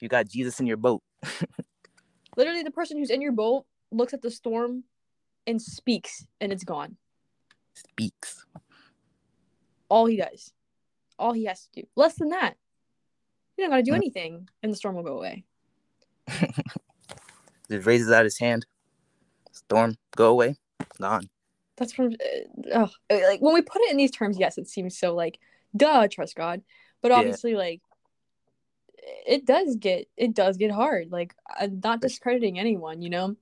You 0.00 0.08
got 0.08 0.28
Jesus 0.28 0.60
in 0.60 0.66
your 0.66 0.76
boat. 0.76 1.02
Literally, 2.36 2.62
the 2.62 2.70
person 2.70 2.98
who's 2.98 3.10
in 3.10 3.22
your 3.22 3.32
boat 3.32 3.64
looks 3.90 4.12
at 4.12 4.22
the 4.22 4.30
storm 4.30 4.84
and 5.46 5.60
speaks, 5.60 6.26
and 6.40 6.52
it's 6.52 6.64
gone. 6.64 6.96
Speaks. 7.74 8.44
All 9.88 10.06
he 10.06 10.16
does. 10.16 10.52
All 11.18 11.32
he 11.32 11.44
has 11.44 11.66
to 11.66 11.80
do. 11.82 11.88
Less 11.96 12.16
than 12.16 12.30
that. 12.30 12.54
You 13.56 13.64
don't 13.64 13.70
got 13.70 13.76
to 13.76 13.82
do 13.82 13.92
Mm. 13.92 13.96
anything, 13.96 14.48
and 14.62 14.70
the 14.72 14.76
storm 14.76 14.96
will 14.96 15.02
go 15.02 15.16
away. 15.16 15.44
Just 17.70 17.86
raises 17.86 18.10
out 18.10 18.24
his 18.24 18.38
hand. 18.38 18.66
Storm, 19.52 19.96
go 20.14 20.30
away. 20.30 20.56
Gone. 21.00 21.28
That's 21.76 21.92
from. 21.92 22.12
Uh, 22.72 22.72
ugh. 22.74 22.90
like 23.10 23.40
when 23.40 23.54
we 23.54 23.62
put 23.62 23.80
it 23.82 23.90
in 23.90 23.96
these 23.96 24.10
terms, 24.10 24.38
yes, 24.38 24.58
it 24.58 24.68
seems 24.68 24.98
so 24.98 25.14
like, 25.14 25.38
duh, 25.76 26.06
trust 26.08 26.36
God. 26.36 26.62
But 27.02 27.10
Yeah. 27.12 27.18
obviously, 27.18 27.54
like, 27.54 27.80
it 29.06 29.46
does 29.46 29.76
get 29.76 30.08
it 30.16 30.34
does 30.34 30.56
get 30.56 30.70
hard. 30.70 31.10
Like, 31.10 31.34
I'm 31.48 31.80
not 31.82 32.00
discrediting 32.00 32.58
anyone, 32.58 33.02
you 33.02 33.10
know. 33.10 33.36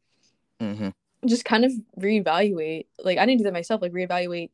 hmm 0.61 0.91
just 1.27 1.45
kind 1.45 1.65
of 1.65 1.73
reevaluate. 1.99 2.87
Like 3.03 3.19
I 3.19 3.27
didn't 3.27 3.39
do 3.39 3.45
that 3.45 3.53
myself. 3.53 3.83
Like 3.83 3.93
reevaluate. 3.93 4.51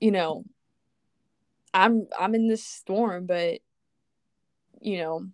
You 0.00 0.10
know, 0.10 0.44
I'm 1.72 2.08
I'm 2.18 2.34
in 2.34 2.48
this 2.48 2.64
storm, 2.64 3.26
but 3.26 3.60
you 4.80 4.98
know, 4.98 5.26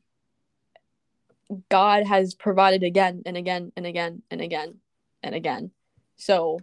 God 1.68 2.06
has 2.06 2.34
provided 2.34 2.82
again 2.82 3.22
and 3.24 3.36
again 3.36 3.72
and 3.76 3.86
again 3.86 4.22
and 4.30 4.40
again 4.40 4.80
and 5.22 5.34
again. 5.34 5.70
So 6.16 6.58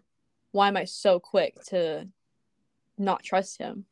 why 0.52 0.68
am 0.68 0.78
I 0.78 0.86
so 0.86 1.20
quick 1.20 1.64
to 1.66 2.08
not 2.98 3.24
trust 3.24 3.58
Him? 3.58 3.86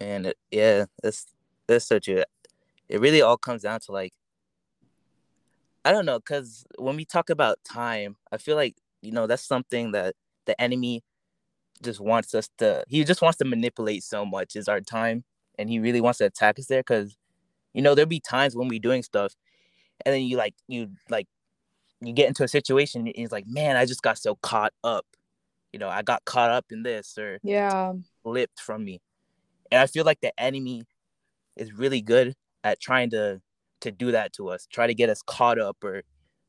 Man, 0.00 0.26
it, 0.26 0.38
yeah, 0.50 0.86
that's 1.02 1.26
that's 1.66 1.86
so 1.86 1.98
true 1.98 2.22
It 2.88 3.00
really 3.00 3.22
all 3.22 3.36
comes 3.38 3.62
down 3.62 3.80
to 3.80 3.92
like. 3.92 4.12
I 5.84 5.92
don't 5.92 6.06
know, 6.06 6.18
cause 6.20 6.64
when 6.78 6.96
we 6.96 7.04
talk 7.04 7.28
about 7.30 7.58
time, 7.64 8.16
I 8.32 8.38
feel 8.38 8.56
like 8.56 8.76
you 9.02 9.12
know 9.12 9.26
that's 9.26 9.46
something 9.46 9.92
that 9.92 10.14
the 10.46 10.58
enemy 10.60 11.02
just 11.82 12.00
wants 12.00 12.34
us 12.34 12.48
to. 12.58 12.84
He 12.88 13.04
just 13.04 13.22
wants 13.22 13.38
to 13.38 13.44
manipulate 13.44 14.02
so 14.04 14.24
much 14.24 14.56
is 14.56 14.68
our 14.68 14.80
time, 14.80 15.24
and 15.58 15.68
he 15.70 15.78
really 15.80 16.00
wants 16.00 16.18
to 16.18 16.26
attack 16.26 16.58
us 16.58 16.66
there. 16.66 16.82
Cause, 16.82 17.16
you 17.74 17.82
know, 17.82 17.94
there'll 17.94 18.08
be 18.08 18.20
times 18.20 18.56
when 18.56 18.68
we're 18.68 18.80
doing 18.80 19.02
stuff, 19.02 19.34
and 20.06 20.14
then 20.14 20.22
you 20.22 20.36
like 20.38 20.54
you 20.68 20.90
like, 21.10 21.26
you 22.00 22.12
get 22.14 22.28
into 22.28 22.44
a 22.44 22.48
situation, 22.48 23.02
and 23.06 23.12
it's 23.16 23.32
like, 23.32 23.46
man, 23.46 23.76
I 23.76 23.86
just 23.86 24.02
got 24.02 24.18
so 24.18 24.36
caught 24.36 24.72
up. 24.84 25.06
You 25.72 25.78
know, 25.80 25.88
I 25.90 26.02
got 26.02 26.24
caught 26.24 26.50
up 26.50 26.66
in 26.70 26.82
this, 26.84 27.18
or 27.18 27.40
Yeah. 27.42 27.94
slipped 28.24 28.60
from 28.60 28.84
me. 28.84 29.00
And 29.74 29.80
I 29.80 29.88
feel 29.88 30.04
like 30.04 30.20
the 30.20 30.32
enemy 30.40 30.84
is 31.56 31.72
really 31.72 32.00
good 32.00 32.36
at 32.62 32.78
trying 32.80 33.10
to 33.10 33.40
to 33.80 33.90
do 33.90 34.12
that 34.12 34.32
to 34.34 34.48
us, 34.48 34.68
try 34.72 34.86
to 34.86 34.94
get 34.94 35.10
us 35.10 35.20
caught 35.20 35.58
up 35.58 35.82
or 35.82 36.04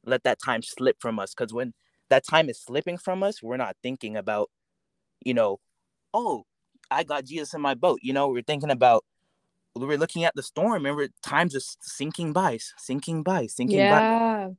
let 0.05 0.23
that 0.25 0.37
time 0.45 0.61
slip 0.61 0.97
from 0.99 1.17
us. 1.17 1.33
Because 1.33 1.51
when 1.51 1.73
that 2.09 2.23
time 2.23 2.49
is 2.49 2.61
slipping 2.61 2.99
from 2.99 3.23
us, 3.23 3.41
we're 3.41 3.57
not 3.57 3.77
thinking 3.81 4.15
about, 4.15 4.51
you 5.25 5.33
know, 5.33 5.59
oh, 6.13 6.45
I 6.91 7.03
got 7.03 7.25
Jesus 7.25 7.55
in 7.55 7.61
my 7.61 7.73
boat. 7.73 7.97
You 8.03 8.13
know, 8.13 8.27
we're 8.27 8.43
thinking 8.43 8.69
about 8.69 9.03
we're 9.75 9.97
looking 9.97 10.23
at 10.23 10.35
the 10.35 10.43
storm 10.43 10.85
and 10.85 10.95
we're 10.95 11.09
time's 11.23 11.53
just 11.53 11.83
sinking 11.83 12.31
by, 12.31 12.59
sinking 12.77 13.23
by, 13.23 13.47
sinking 13.47 13.89
by 13.89 14.01
Yeah. 14.01 14.49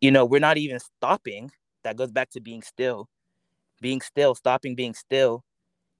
you 0.00 0.12
know, 0.12 0.24
we're 0.24 0.38
not 0.38 0.56
even 0.56 0.78
stopping. 0.78 1.50
That 1.82 1.96
goes 1.96 2.12
back 2.12 2.30
to 2.30 2.40
being 2.40 2.62
still, 2.62 3.08
being 3.80 4.00
still, 4.02 4.36
stopping 4.36 4.76
being 4.76 4.94
still, 4.94 5.42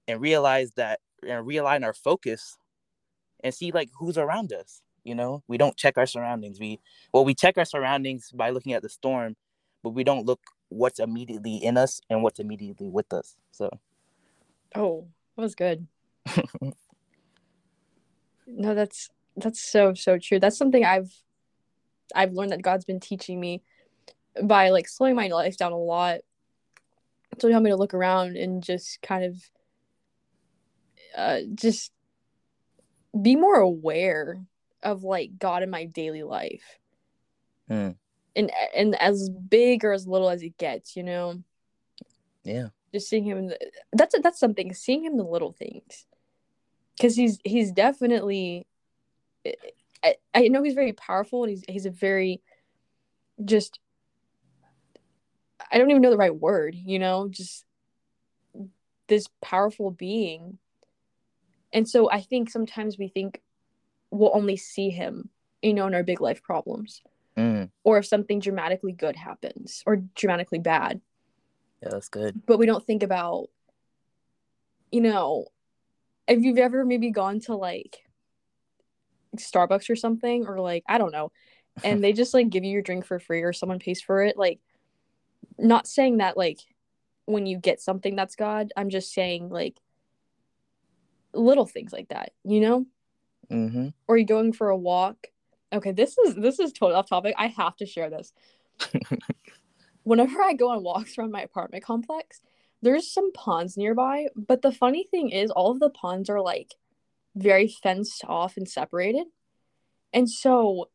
and 0.06 0.20
realize 0.20 0.70
that 0.76 1.00
and 1.22 1.46
realign 1.46 1.84
our 1.84 1.92
focus 1.92 2.58
and 3.42 3.54
see 3.54 3.70
like 3.72 3.90
who's 3.98 4.18
around 4.18 4.52
us. 4.52 4.82
You 5.04 5.14
know, 5.14 5.42
we 5.48 5.58
don't 5.58 5.76
check 5.76 5.96
our 5.96 6.06
surroundings. 6.06 6.60
We 6.60 6.80
well, 7.12 7.24
we 7.24 7.34
check 7.34 7.56
our 7.56 7.64
surroundings 7.64 8.30
by 8.32 8.50
looking 8.50 8.72
at 8.72 8.82
the 8.82 8.88
storm, 8.88 9.36
but 9.82 9.90
we 9.90 10.04
don't 10.04 10.26
look 10.26 10.40
what's 10.68 10.98
immediately 10.98 11.56
in 11.56 11.78
us 11.78 12.00
and 12.10 12.22
what's 12.22 12.40
immediately 12.40 12.88
with 12.88 13.12
us. 13.12 13.36
So 13.52 13.70
Oh, 14.74 15.06
that 15.36 15.42
was 15.42 15.54
good. 15.54 15.86
no, 18.46 18.74
that's 18.74 19.08
that's 19.36 19.60
so 19.60 19.94
so 19.94 20.18
true. 20.18 20.38
That's 20.40 20.58
something 20.58 20.84
I've 20.84 21.12
I've 22.14 22.32
learned 22.32 22.52
that 22.52 22.62
God's 22.62 22.84
been 22.84 23.00
teaching 23.00 23.40
me 23.40 23.62
by 24.42 24.70
like 24.70 24.88
slowing 24.88 25.16
my 25.16 25.28
life 25.28 25.56
down 25.56 25.72
a 25.72 25.78
lot. 25.78 26.20
So 27.38 27.50
help 27.50 27.62
me 27.62 27.70
to 27.70 27.76
look 27.76 27.94
around 27.94 28.36
and 28.36 28.62
just 28.62 29.00
kind 29.00 29.24
of 29.24 29.36
uh 31.18 31.40
just 31.54 31.92
be 33.20 33.36
more 33.36 33.56
aware 33.56 34.40
of 34.82 35.02
like 35.02 35.38
God 35.38 35.62
in 35.62 35.70
my 35.70 35.84
daily 35.84 36.22
life. 36.22 36.78
Hmm. 37.68 37.90
And 38.36 38.52
and 38.74 38.94
as 39.00 39.28
big 39.30 39.84
or 39.84 39.92
as 39.92 40.06
little 40.06 40.30
as 40.30 40.42
it 40.42 40.56
gets, 40.58 40.96
you 40.96 41.02
know? 41.02 41.42
Yeah, 42.44 42.68
just 42.94 43.08
seeing 43.08 43.24
him 43.24 43.38
in 43.38 43.46
the, 43.48 43.58
that's 43.92 44.14
that's 44.22 44.40
something 44.40 44.72
seeing 44.72 45.04
him 45.04 45.12
in 45.12 45.18
the 45.18 45.24
little 45.24 45.52
things. 45.52 46.06
Because 46.96 47.16
he's 47.16 47.38
he's 47.44 47.72
definitely 47.72 48.66
I, 50.02 50.16
I 50.34 50.48
know 50.48 50.62
he's 50.62 50.74
very 50.74 50.92
powerful 50.92 51.44
and 51.44 51.50
he's 51.50 51.64
he's 51.68 51.86
a 51.86 51.90
very 51.90 52.40
just 53.44 53.80
I 55.70 55.78
don't 55.78 55.90
even 55.90 56.02
know 56.02 56.10
the 56.10 56.16
right 56.16 56.34
word 56.34 56.74
you 56.76 56.98
know? 56.98 57.28
Just 57.28 57.64
this 59.08 59.28
powerful 59.40 59.90
being 59.90 60.58
and 61.72 61.88
so 61.88 62.10
I 62.10 62.20
think 62.20 62.50
sometimes 62.50 62.98
we 62.98 63.08
think 63.08 63.40
we'll 64.10 64.34
only 64.34 64.56
see 64.56 64.90
him 64.90 65.30
you 65.62 65.74
know 65.74 65.86
in 65.86 65.94
our 65.94 66.02
big 66.02 66.20
life 66.20 66.42
problems. 66.42 67.02
Mm, 67.36 67.70
or 67.84 67.98
if 67.98 68.06
something 68.06 68.40
dramatically 68.40 68.92
good 68.92 69.14
happens 69.14 69.82
or 69.86 69.96
dramatically 70.16 70.58
bad. 70.58 71.00
Yeah, 71.82 71.90
that's 71.92 72.08
good. 72.08 72.44
but 72.46 72.58
we 72.58 72.66
don't 72.66 72.84
think 72.84 73.04
about 73.04 73.48
you 74.90 75.00
know 75.00 75.46
if 76.26 76.42
you've 76.42 76.58
ever 76.58 76.84
maybe 76.84 77.10
gone 77.10 77.40
to 77.40 77.54
like 77.54 77.98
starbucks 79.36 79.90
or 79.90 79.96
something 79.96 80.46
or 80.46 80.60
like 80.60 80.82
i 80.88 80.98
don't 80.98 81.12
know 81.12 81.30
and 81.84 82.02
they 82.04 82.12
just 82.12 82.34
like 82.34 82.50
give 82.50 82.64
you 82.64 82.72
your 82.72 82.82
drink 82.82 83.04
for 83.04 83.18
free 83.18 83.42
or 83.42 83.52
someone 83.52 83.78
pays 83.78 84.00
for 84.00 84.22
it 84.22 84.36
like 84.36 84.58
not 85.58 85.86
saying 85.86 86.16
that 86.18 86.36
like 86.36 86.58
when 87.26 87.46
you 87.46 87.58
get 87.58 87.80
something 87.80 88.16
that's 88.16 88.34
god 88.34 88.72
i'm 88.76 88.90
just 88.90 89.12
saying 89.12 89.48
like 89.50 89.76
little 91.34 91.66
things 91.66 91.92
like 91.92 92.08
that 92.08 92.32
you 92.44 92.60
know? 92.60 92.86
Mm-hmm. 93.50 93.88
or 94.06 94.18
you're 94.18 94.26
going 94.26 94.52
for 94.52 94.68
a 94.68 94.76
walk. 94.76 95.28
Okay 95.72 95.92
this 95.92 96.18
is 96.18 96.34
this 96.34 96.58
is 96.58 96.72
totally 96.72 96.94
off 96.94 97.08
topic. 97.08 97.34
I 97.38 97.46
have 97.46 97.76
to 97.76 97.86
share 97.86 98.10
this. 98.10 98.32
Whenever 100.02 100.42
i 100.42 100.54
go 100.54 100.70
on 100.70 100.82
walks 100.82 101.18
around 101.18 101.32
my 101.32 101.42
apartment 101.42 101.84
complex 101.84 102.40
there's 102.80 103.12
some 103.12 103.32
ponds 103.32 103.76
nearby 103.76 104.26
but 104.36 104.62
the 104.62 104.70
funny 104.70 105.04
thing 105.10 105.30
is 105.30 105.50
all 105.50 105.72
of 105.72 105.80
the 105.80 105.90
ponds 105.90 106.30
are 106.30 106.40
like 106.40 106.74
very 107.38 107.68
fenced 107.68 108.24
off 108.26 108.56
and 108.56 108.68
separated. 108.68 109.26
And 110.12 110.28
so 110.28 110.88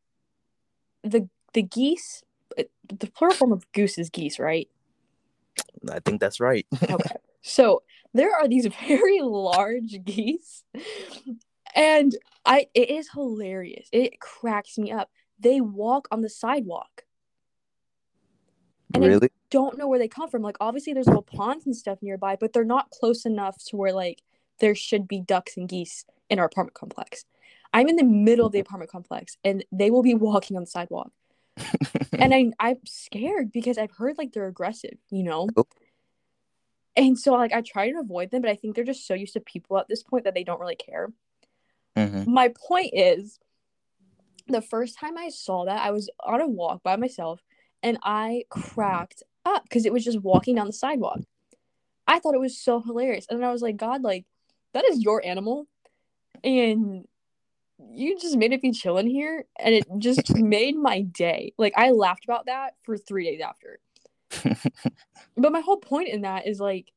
the 1.03 1.29
the 1.53 1.63
geese 1.63 2.23
the 2.55 3.07
plural 3.07 3.35
form 3.35 3.51
of 3.51 3.69
goose 3.71 3.97
is 3.97 4.09
geese 4.09 4.39
right? 4.39 4.69
I 5.89 5.99
think 5.99 6.19
that's 6.19 6.39
right. 6.39 6.65
okay 6.89 7.15
so 7.43 7.83
there 8.13 8.33
are 8.33 8.47
these 8.47 8.65
very 8.87 9.21
large 9.21 10.03
geese. 10.03 10.63
And 11.75 12.15
i 12.45 12.67
it 12.73 12.89
is 12.89 13.09
hilarious. 13.11 13.87
It 13.91 14.19
cracks 14.19 14.77
me 14.77 14.91
up. 14.91 15.09
They 15.39 15.61
walk 15.61 16.07
on 16.11 16.21
the 16.21 16.29
sidewalk. 16.29 17.03
And 18.93 19.03
I- 19.03 19.07
really? 19.07 19.29
don't 19.49 19.77
know 19.77 19.87
where 19.87 19.99
they 19.99 20.07
come 20.07 20.29
from. 20.29 20.41
Like 20.41 20.57
obviously 20.59 20.93
there's 20.93 21.05
little 21.07 21.21
ponds 21.21 21.67
and 21.67 21.75
stuff 21.75 21.99
nearby 22.01 22.37
but 22.39 22.53
they're 22.53 22.63
not 22.63 22.89
close 22.89 23.25
enough 23.25 23.63
to 23.65 23.75
where 23.77 23.93
like 23.93 24.23
there 24.59 24.73
should 24.73 25.07
be 25.07 25.19
ducks 25.19 25.57
and 25.57 25.67
geese 25.69 26.05
in 26.29 26.39
our 26.39 26.45
apartment 26.45 26.73
complex. 26.75 27.25
I'm 27.73 27.87
in 27.89 27.95
the 27.95 28.03
middle 28.03 28.45
of 28.45 28.51
the 28.51 28.59
apartment 28.59 28.91
complex 28.91 29.37
and 29.43 29.63
they 29.71 29.91
will 29.91 30.03
be 30.03 30.13
walking 30.27 30.57
on 30.57 30.63
the 30.63 30.67
sidewalk. 30.67 31.11
And 32.13 32.33
I 32.33 32.51
I'm 32.59 32.79
scared 32.85 33.51
because 33.51 33.77
I've 33.77 33.91
heard 33.91 34.17
like 34.17 34.31
they're 34.31 34.47
aggressive, 34.47 34.97
you 35.11 35.23
know. 35.23 35.47
And 36.95 37.17
so 37.17 37.33
like 37.33 37.53
I 37.53 37.61
try 37.61 37.91
to 37.91 37.99
avoid 37.99 38.31
them, 38.31 38.41
but 38.41 38.51
I 38.51 38.55
think 38.55 38.75
they're 38.75 38.83
just 38.83 39.07
so 39.07 39.13
used 39.13 39.33
to 39.33 39.39
people 39.39 39.77
at 39.77 39.87
this 39.87 40.03
point 40.03 40.25
that 40.25 40.33
they 40.33 40.43
don't 40.43 40.59
really 40.59 40.75
care. 40.75 41.11
Mhm. 41.97 42.27
My 42.27 42.49
point 42.49 42.91
is, 42.93 43.39
the 44.47 44.61
first 44.61 44.97
time 44.99 45.17
I 45.17 45.29
saw 45.29 45.65
that, 45.65 45.85
I 45.85 45.91
was 45.91 46.09
on 46.19 46.41
a 46.41 46.47
walk 46.47 46.83
by 46.83 46.95
myself, 46.95 47.41
and 47.81 47.97
I 48.03 48.43
cracked 48.49 49.23
up 49.45 49.63
because 49.63 49.85
it 49.85 49.93
was 49.93 50.03
just 50.03 50.21
walking 50.21 50.55
down 50.55 50.67
the 50.67 50.73
sidewalk. 50.73 51.19
I 52.07 52.19
thought 52.19 52.35
it 52.35 52.39
was 52.41 52.57
so 52.57 52.81
hilarious, 52.81 53.25
and 53.29 53.39
then 53.39 53.47
I 53.47 53.51
was 53.51 53.61
like, 53.61 53.77
God, 53.77 54.03
like 54.03 54.25
that 54.73 54.85
is 54.85 55.03
your 55.03 55.25
animal, 55.25 55.67
and 56.43 57.07
you 57.91 58.19
just 58.19 58.37
made 58.37 58.53
it 58.53 58.61
be 58.61 58.71
chilling 58.71 59.07
here, 59.07 59.45
and 59.57 59.73
it 59.73 59.85
just 59.97 60.35
made 60.35 60.75
my 60.75 61.01
day. 61.01 61.53
Like 61.57 61.73
I 61.75 61.91
laughed 61.91 62.25
about 62.25 62.47
that 62.47 62.75
for 62.83 62.97
three 62.97 63.25
days 63.25 63.41
after. 63.41 63.79
But 65.35 65.51
my 65.51 65.61
whole 65.61 65.77
point 65.77 66.09
in 66.09 66.21
that 66.21 66.47
is 66.47 66.59
like 66.59 66.91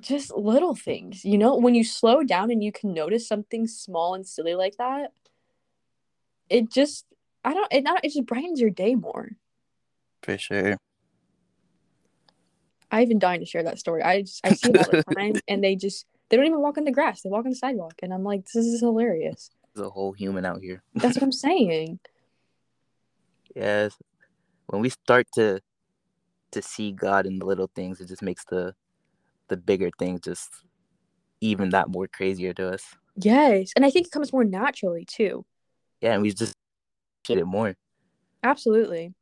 just 0.00 0.34
little 0.34 0.74
things, 0.74 1.24
you 1.24 1.38
know, 1.38 1.56
when 1.56 1.74
you 1.74 1.84
slow 1.84 2.22
down 2.22 2.50
and 2.50 2.62
you 2.62 2.72
can 2.72 2.92
notice 2.92 3.26
something 3.26 3.66
small 3.66 4.14
and 4.14 4.26
silly 4.26 4.54
like 4.54 4.76
that, 4.76 5.12
it 6.48 6.70
just 6.70 7.06
I 7.44 7.54
don't 7.54 7.72
it 7.72 7.82
not 7.82 8.04
it 8.04 8.12
just 8.12 8.26
brightens 8.26 8.60
your 8.60 8.70
day 8.70 8.94
more. 8.94 9.30
For 10.22 10.38
sure. 10.38 10.76
I've 12.90 13.08
been 13.08 13.18
dying 13.18 13.40
to 13.40 13.46
share 13.46 13.62
that 13.64 13.78
story. 13.78 14.02
I 14.02 14.22
just 14.22 14.40
I 14.44 14.52
see 14.52 14.70
it 14.70 14.76
all 14.76 14.90
the 14.90 15.02
time 15.14 15.34
and 15.48 15.62
they 15.62 15.76
just 15.76 16.06
they 16.28 16.36
don't 16.36 16.46
even 16.46 16.60
walk 16.60 16.78
on 16.78 16.84
the 16.84 16.92
grass. 16.92 17.22
They 17.22 17.30
walk 17.30 17.44
on 17.44 17.50
the 17.50 17.56
sidewalk 17.56 17.94
and 18.02 18.12
I'm 18.14 18.24
like, 18.24 18.44
this 18.44 18.64
is 18.64 18.80
hilarious. 18.80 19.50
There's 19.74 19.86
a 19.86 19.90
whole 19.90 20.12
human 20.12 20.44
out 20.44 20.60
here. 20.60 20.82
That's 20.94 21.16
what 21.16 21.24
I'm 21.24 21.32
saying. 21.48 21.98
Yes. 23.54 23.96
When 24.66 24.80
we 24.80 24.88
start 24.88 25.26
to 25.34 25.60
to 26.54 26.62
see 26.62 26.92
God 26.92 27.26
in 27.26 27.38
the 27.38 27.46
little 27.46 27.70
things, 27.74 28.00
it 28.00 28.08
just 28.08 28.22
makes 28.22 28.44
the 28.46 28.74
the 29.48 29.56
bigger 29.56 29.90
things 29.98 30.20
just 30.20 30.48
even 31.40 31.68
that 31.70 31.88
more 31.90 32.08
crazier 32.08 32.54
to 32.54 32.72
us. 32.72 32.82
Yes. 33.16 33.72
And 33.76 33.84
I 33.84 33.90
think 33.90 34.06
it 34.06 34.10
comes 34.12 34.32
more 34.32 34.44
naturally 34.44 35.04
too. 35.04 35.44
Yeah, 36.00 36.14
and 36.14 36.22
we 36.22 36.32
just 36.32 36.54
get 37.24 37.38
it 37.38 37.44
more. 37.44 37.74
Absolutely. 38.42 39.12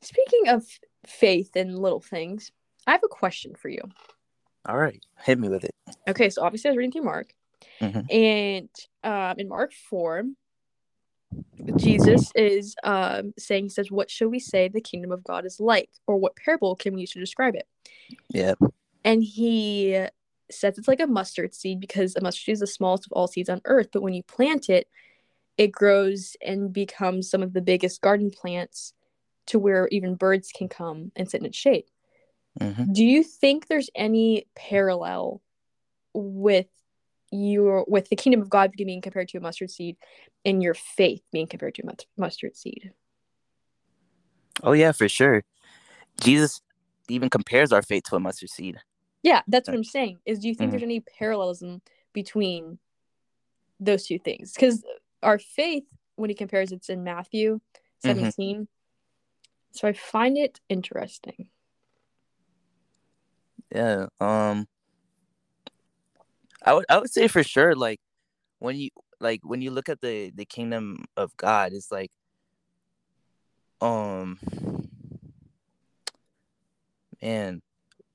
Speaking 0.00 0.48
of 0.48 0.64
faith 1.06 1.56
and 1.56 1.78
little 1.78 2.00
things, 2.00 2.50
I 2.86 2.92
have 2.92 3.02
a 3.04 3.08
question 3.08 3.54
for 3.54 3.68
you. 3.68 3.80
All 4.66 4.78
right, 4.78 5.02
hit 5.24 5.38
me 5.38 5.48
with 5.48 5.64
it. 5.64 5.74
Okay, 6.08 6.30
so 6.30 6.42
obviously 6.42 6.68
I 6.68 6.72
was 6.72 6.78
reading 6.78 6.92
through 6.92 7.02
Mark, 7.04 7.34
Mhm. 7.80 8.06
and 8.10 8.68
um, 9.02 9.38
in 9.38 9.48
Mark 9.48 9.72
four, 9.72 10.24
Jesus 11.76 12.30
is 12.34 12.74
um, 12.84 13.34
saying, 13.38 13.64
he 13.64 13.68
says, 13.70 13.90
"What 13.90 14.10
shall 14.10 14.28
we 14.28 14.40
say 14.40 14.68
the 14.68 14.80
kingdom 14.80 15.12
of 15.12 15.24
God 15.24 15.46
is 15.46 15.60
like, 15.60 15.90
or 16.06 16.16
what 16.16 16.36
parable 16.36 16.76
can 16.76 16.94
we 16.94 17.02
use 17.02 17.12
to 17.12 17.20
describe 17.20 17.54
it?" 17.54 17.66
Yeah. 18.30 18.54
And 19.04 19.22
he 19.22 20.06
says 20.50 20.78
it's 20.78 20.88
like 20.88 21.00
a 21.00 21.06
mustard 21.06 21.54
seed 21.54 21.80
because 21.80 22.14
a 22.16 22.20
mustard 22.20 22.44
seed 22.44 22.52
is 22.54 22.60
the 22.60 22.66
smallest 22.66 23.06
of 23.06 23.12
all 23.12 23.26
seeds 23.26 23.48
on 23.48 23.60
earth, 23.64 23.88
but 23.92 24.02
when 24.02 24.14
you 24.14 24.22
plant 24.22 24.68
it, 24.68 24.88
it 25.58 25.72
grows 25.72 26.36
and 26.44 26.72
becomes 26.72 27.30
some 27.30 27.42
of 27.42 27.52
the 27.52 27.60
biggest 27.60 28.00
garden 28.00 28.30
plants 28.30 28.94
to 29.46 29.58
where 29.58 29.88
even 29.88 30.14
birds 30.14 30.50
can 30.54 30.68
come 30.68 31.12
and 31.16 31.30
sit 31.30 31.40
in 31.40 31.46
its 31.46 31.58
shade. 31.58 31.84
hmm 32.60 32.92
Do 32.92 33.04
you 33.04 33.22
think 33.22 33.66
there's 33.66 33.90
any 33.94 34.46
parallel 34.54 35.42
with 36.14 36.68
your 37.32 37.84
with 37.88 38.08
the 38.08 38.16
kingdom 38.16 38.42
of 38.42 38.50
God 38.50 38.72
being 38.76 39.00
compared 39.00 39.28
to 39.28 39.38
a 39.38 39.40
mustard 39.40 39.70
seed 39.70 39.96
and 40.44 40.62
your 40.62 40.74
faith 40.74 41.22
being 41.32 41.46
compared 41.46 41.74
to 41.76 41.82
a 41.82 41.94
mustard 42.16 42.56
seed? 42.56 42.92
Oh 44.62 44.72
yeah, 44.72 44.92
for 44.92 45.08
sure. 45.08 45.42
Jesus 46.20 46.60
even 47.08 47.30
compares 47.30 47.72
our 47.72 47.82
faith 47.82 48.04
to 48.04 48.16
a 48.16 48.20
mustard 48.20 48.50
seed. 48.50 48.76
Yeah, 49.22 49.42
that's 49.48 49.68
what 49.68 49.74
I'm 49.74 49.84
saying. 49.84 50.18
Is 50.26 50.40
do 50.40 50.48
you 50.48 50.54
think 50.54 50.68
Mhm. 50.68 50.72
there's 50.72 50.82
any 50.82 51.00
parallelism 51.00 51.80
between 52.12 52.78
those 53.80 54.06
two 54.06 54.18
things? 54.18 54.52
Because 54.52 54.84
our 55.22 55.38
faith, 55.38 55.84
when 56.16 56.28
he 56.28 56.34
compares, 56.34 56.70
it's 56.72 56.88
in 56.90 57.02
Matthew 57.02 57.60
17. 58.00 58.68
So 59.72 59.88
I 59.88 59.92
find 59.94 60.36
it 60.36 60.60
interesting. 60.68 61.48
Yeah. 63.74 64.06
Um 64.20 64.68
I 66.64 66.74
would 66.74 66.84
I 66.88 66.98
would 66.98 67.10
say 67.10 67.28
for 67.28 67.42
sure 67.42 67.74
like 67.74 68.00
when 68.58 68.76
you 68.76 68.90
like 69.20 69.40
when 69.42 69.62
you 69.62 69.70
look 69.70 69.88
at 69.88 70.00
the 70.00 70.30
the 70.34 70.44
kingdom 70.44 71.04
of 71.16 71.36
God 71.36 71.72
it's 71.72 71.90
like 71.90 72.10
um 73.80 74.38
man 77.20 77.62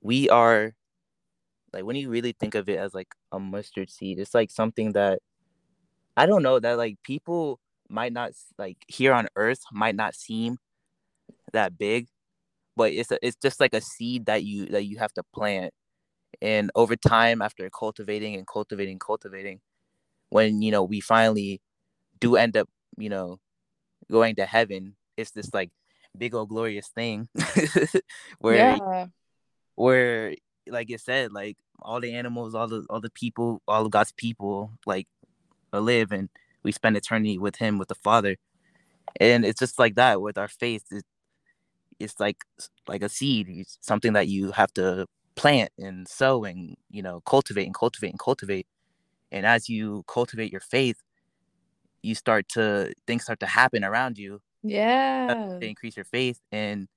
we 0.02 0.30
are 0.30 0.74
like 1.74 1.84
when 1.84 1.96
you 1.96 2.10
really 2.10 2.32
think 2.32 2.56
of 2.56 2.70
it 2.70 2.80
as 2.80 2.94
like 2.94 3.10
a 3.32 3.40
mustard 3.40 3.90
seed 3.90 4.20
it's 4.20 4.34
like 4.34 4.52
something 4.52 4.94
that 4.94 5.20
I 6.16 6.26
don't 6.26 6.44
know 6.44 6.60
that 6.60 6.78
like 6.78 6.98
people 7.04 7.60
might 7.90 8.14
not 8.14 8.32
like 8.58 8.78
here 8.88 9.14
on 9.14 9.28
earth 9.36 9.62
might 9.72 9.96
not 9.96 10.16
seem 10.16 10.58
that 11.54 11.78
big 11.78 12.08
but 12.76 12.92
it's 12.94 13.12
a, 13.12 13.18
it's 13.26 13.38
just 13.38 13.60
like 13.60 13.74
a 13.74 13.82
seed 13.82 14.28
that 14.28 14.44
you 14.44 14.68
that 14.68 14.86
you 14.86 14.98
have 14.98 15.14
to 15.14 15.24
plant 15.34 15.74
and 16.41 16.71
over 16.76 16.95
time 16.95 17.41
after 17.41 17.69
cultivating 17.69 18.36
and 18.36 18.47
cultivating 18.47 19.00
cultivating 19.00 19.60
when 20.30 20.62
you 20.62 20.71
know 20.71 20.84
we 20.84 21.00
finally 21.00 21.62
do 22.19 22.36
end 22.36 22.56
up 22.58 22.67
you 22.97 23.10
know 23.10 23.39
going 24.12 24.36
to 24.36 24.45
heaven 24.45 24.95
it's 25.17 25.32
this 25.32 25.54
like 25.54 25.71
big 26.17 26.34
old 26.34 26.50
glorious 26.50 26.88
thing 26.88 27.28
where 28.39 28.56
yeah. 28.56 29.06
where 29.76 30.36
like 30.67 30.89
it 30.89 31.00
said 31.00 31.32
like 31.32 31.58
all 31.82 32.00
the 32.00 32.13
animals 32.13 32.56
all 32.56 32.67
the 32.67 32.86
all 32.89 33.00
the 33.00 33.10
people 33.12 33.62
all 33.67 33.86
of 33.86 33.91
god's 33.91 34.12
people 34.13 34.71
like 34.86 35.08
live 35.73 36.12
and 36.12 36.30
we 36.63 36.71
spend 36.71 36.97
eternity 36.97 37.38
with 37.38 37.58
him 37.58 37.78
with 37.78 37.88
the 37.88 37.95
father. 37.95 38.38
And 39.19 39.45
it's 39.45 39.60
just 39.60 39.80
like 39.80 39.95
that 39.95 40.21
with 40.21 40.38
our 40.38 40.47
faith. 40.47 40.84
It, 40.91 41.06
it's 42.00 42.19
like 42.19 42.38
like 42.88 43.02
a 43.02 43.10
seed. 43.10 43.47
It's 43.50 43.78
something 43.82 44.13
that 44.13 44.28
you 44.28 44.52
have 44.52 44.73
to 44.73 45.08
plant 45.38 45.71
and 45.78 46.08
sow 46.08 46.43
and 46.43 46.76
you 46.89 47.02
know 47.02 47.21
cultivate 47.21 47.65
and 47.65 47.76
cultivate 47.76 48.10
and 48.10 48.19
cultivate. 48.19 48.67
And 49.32 49.45
as 49.45 49.69
you 49.69 50.04
cultivate 50.08 50.52
your 50.52 50.62
faith 50.62 51.02
you 52.02 52.15
start 52.15 52.47
to 52.50 52.93
things 53.06 53.23
start 53.23 53.39
to 53.39 53.45
happen 53.45 53.84
around 53.84 54.17
you. 54.17 54.41
Yeah. 54.63 55.58
they 55.60 55.69
increase 55.69 55.95
your 55.95 56.06
faith 56.06 56.41
and 56.52 56.88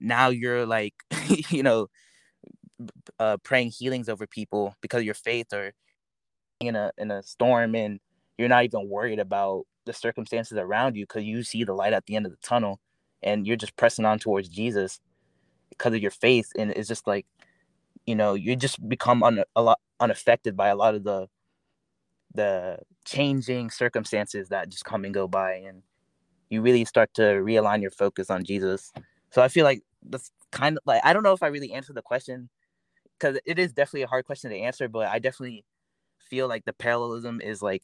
now 0.00 0.28
you're 0.28 0.64
like 0.64 0.94
you 1.50 1.62
know 1.62 1.88
uh 3.18 3.36
praying 3.42 3.70
healings 3.70 4.08
over 4.08 4.26
people 4.26 4.74
because 4.80 5.00
of 5.00 5.04
your 5.04 5.14
faith 5.14 5.52
or 5.52 5.72
in 6.60 6.76
a 6.76 6.92
in 6.96 7.10
a 7.10 7.22
storm 7.22 7.74
and 7.74 8.00
you're 8.38 8.48
not 8.48 8.64
even 8.64 8.88
worried 8.88 9.18
about 9.18 9.64
the 9.86 9.92
circumstances 9.92 10.56
around 10.56 10.96
you 10.96 11.04
because 11.04 11.24
you 11.24 11.42
see 11.42 11.64
the 11.64 11.72
light 11.72 11.92
at 11.92 12.06
the 12.06 12.14
end 12.14 12.26
of 12.26 12.32
the 12.32 12.38
tunnel 12.42 12.78
and 13.22 13.46
you're 13.46 13.56
just 13.56 13.76
pressing 13.76 14.04
on 14.04 14.18
towards 14.18 14.48
jesus 14.48 15.00
because 15.70 15.94
of 15.94 16.02
your 16.02 16.10
faith. 16.10 16.50
And 16.58 16.72
it's 16.72 16.88
just 16.88 17.06
like 17.06 17.26
you 18.08 18.16
know 18.16 18.34
you 18.34 18.56
just 18.56 18.78
become 18.88 19.22
un, 19.22 19.44
a 19.54 19.62
lot 19.62 19.78
unaffected 20.00 20.56
by 20.56 20.68
a 20.68 20.76
lot 20.76 20.94
of 20.94 21.04
the 21.04 21.28
the 22.34 22.78
changing 23.04 23.70
circumstances 23.70 24.48
that 24.48 24.70
just 24.70 24.84
come 24.84 25.04
and 25.04 25.14
go 25.14 25.28
by 25.28 25.54
and 25.54 25.82
you 26.50 26.62
really 26.62 26.84
start 26.84 27.12
to 27.14 27.22
realign 27.22 27.82
your 27.82 27.90
focus 27.90 28.30
on 28.30 28.44
Jesus. 28.44 28.92
So 29.30 29.42
I 29.42 29.48
feel 29.48 29.64
like 29.64 29.82
that's 30.08 30.30
kind 30.52 30.78
of 30.78 30.82
like 30.86 31.02
I 31.04 31.12
don't 31.12 31.22
know 31.22 31.34
if 31.34 31.42
I 31.42 31.48
really 31.48 31.72
answered 31.72 31.96
the 31.96 32.02
question 32.02 32.48
because 33.18 33.38
it 33.44 33.58
is 33.58 33.72
definitely 33.74 34.02
a 34.02 34.08
hard 34.08 34.24
question 34.24 34.50
to 34.50 34.58
answer, 34.58 34.88
but 34.88 35.08
I 35.08 35.18
definitely 35.18 35.64
feel 36.18 36.48
like 36.48 36.64
the 36.64 36.72
parallelism 36.72 37.40
is 37.42 37.62
like 37.62 37.82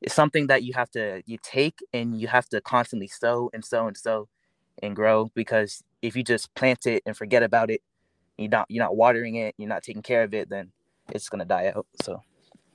it's 0.00 0.14
something 0.14 0.48
that 0.48 0.64
you 0.64 0.72
have 0.74 0.90
to 0.92 1.22
you 1.26 1.38
take 1.42 1.78
and 1.92 2.20
you 2.20 2.26
have 2.28 2.48
to 2.48 2.60
constantly 2.60 3.08
sow 3.08 3.50
and 3.52 3.64
sow 3.64 3.86
and 3.86 3.96
sow 3.96 4.28
and 4.82 4.96
grow 4.96 5.30
because 5.34 5.82
if 6.02 6.16
you 6.16 6.24
just 6.24 6.54
plant 6.54 6.86
it 6.86 7.02
and 7.06 7.16
forget 7.16 7.42
about 7.42 7.70
it, 7.70 7.82
you're 8.40 8.50
not 8.50 8.66
you're 8.68 8.84
not 8.84 8.96
watering 8.96 9.36
it, 9.36 9.54
you're 9.58 9.68
not 9.68 9.82
taking 9.82 10.02
care 10.02 10.22
of 10.22 10.34
it, 10.34 10.48
then 10.48 10.72
it's 11.10 11.28
gonna 11.28 11.44
die 11.44 11.72
out. 11.74 11.86
So 12.02 12.22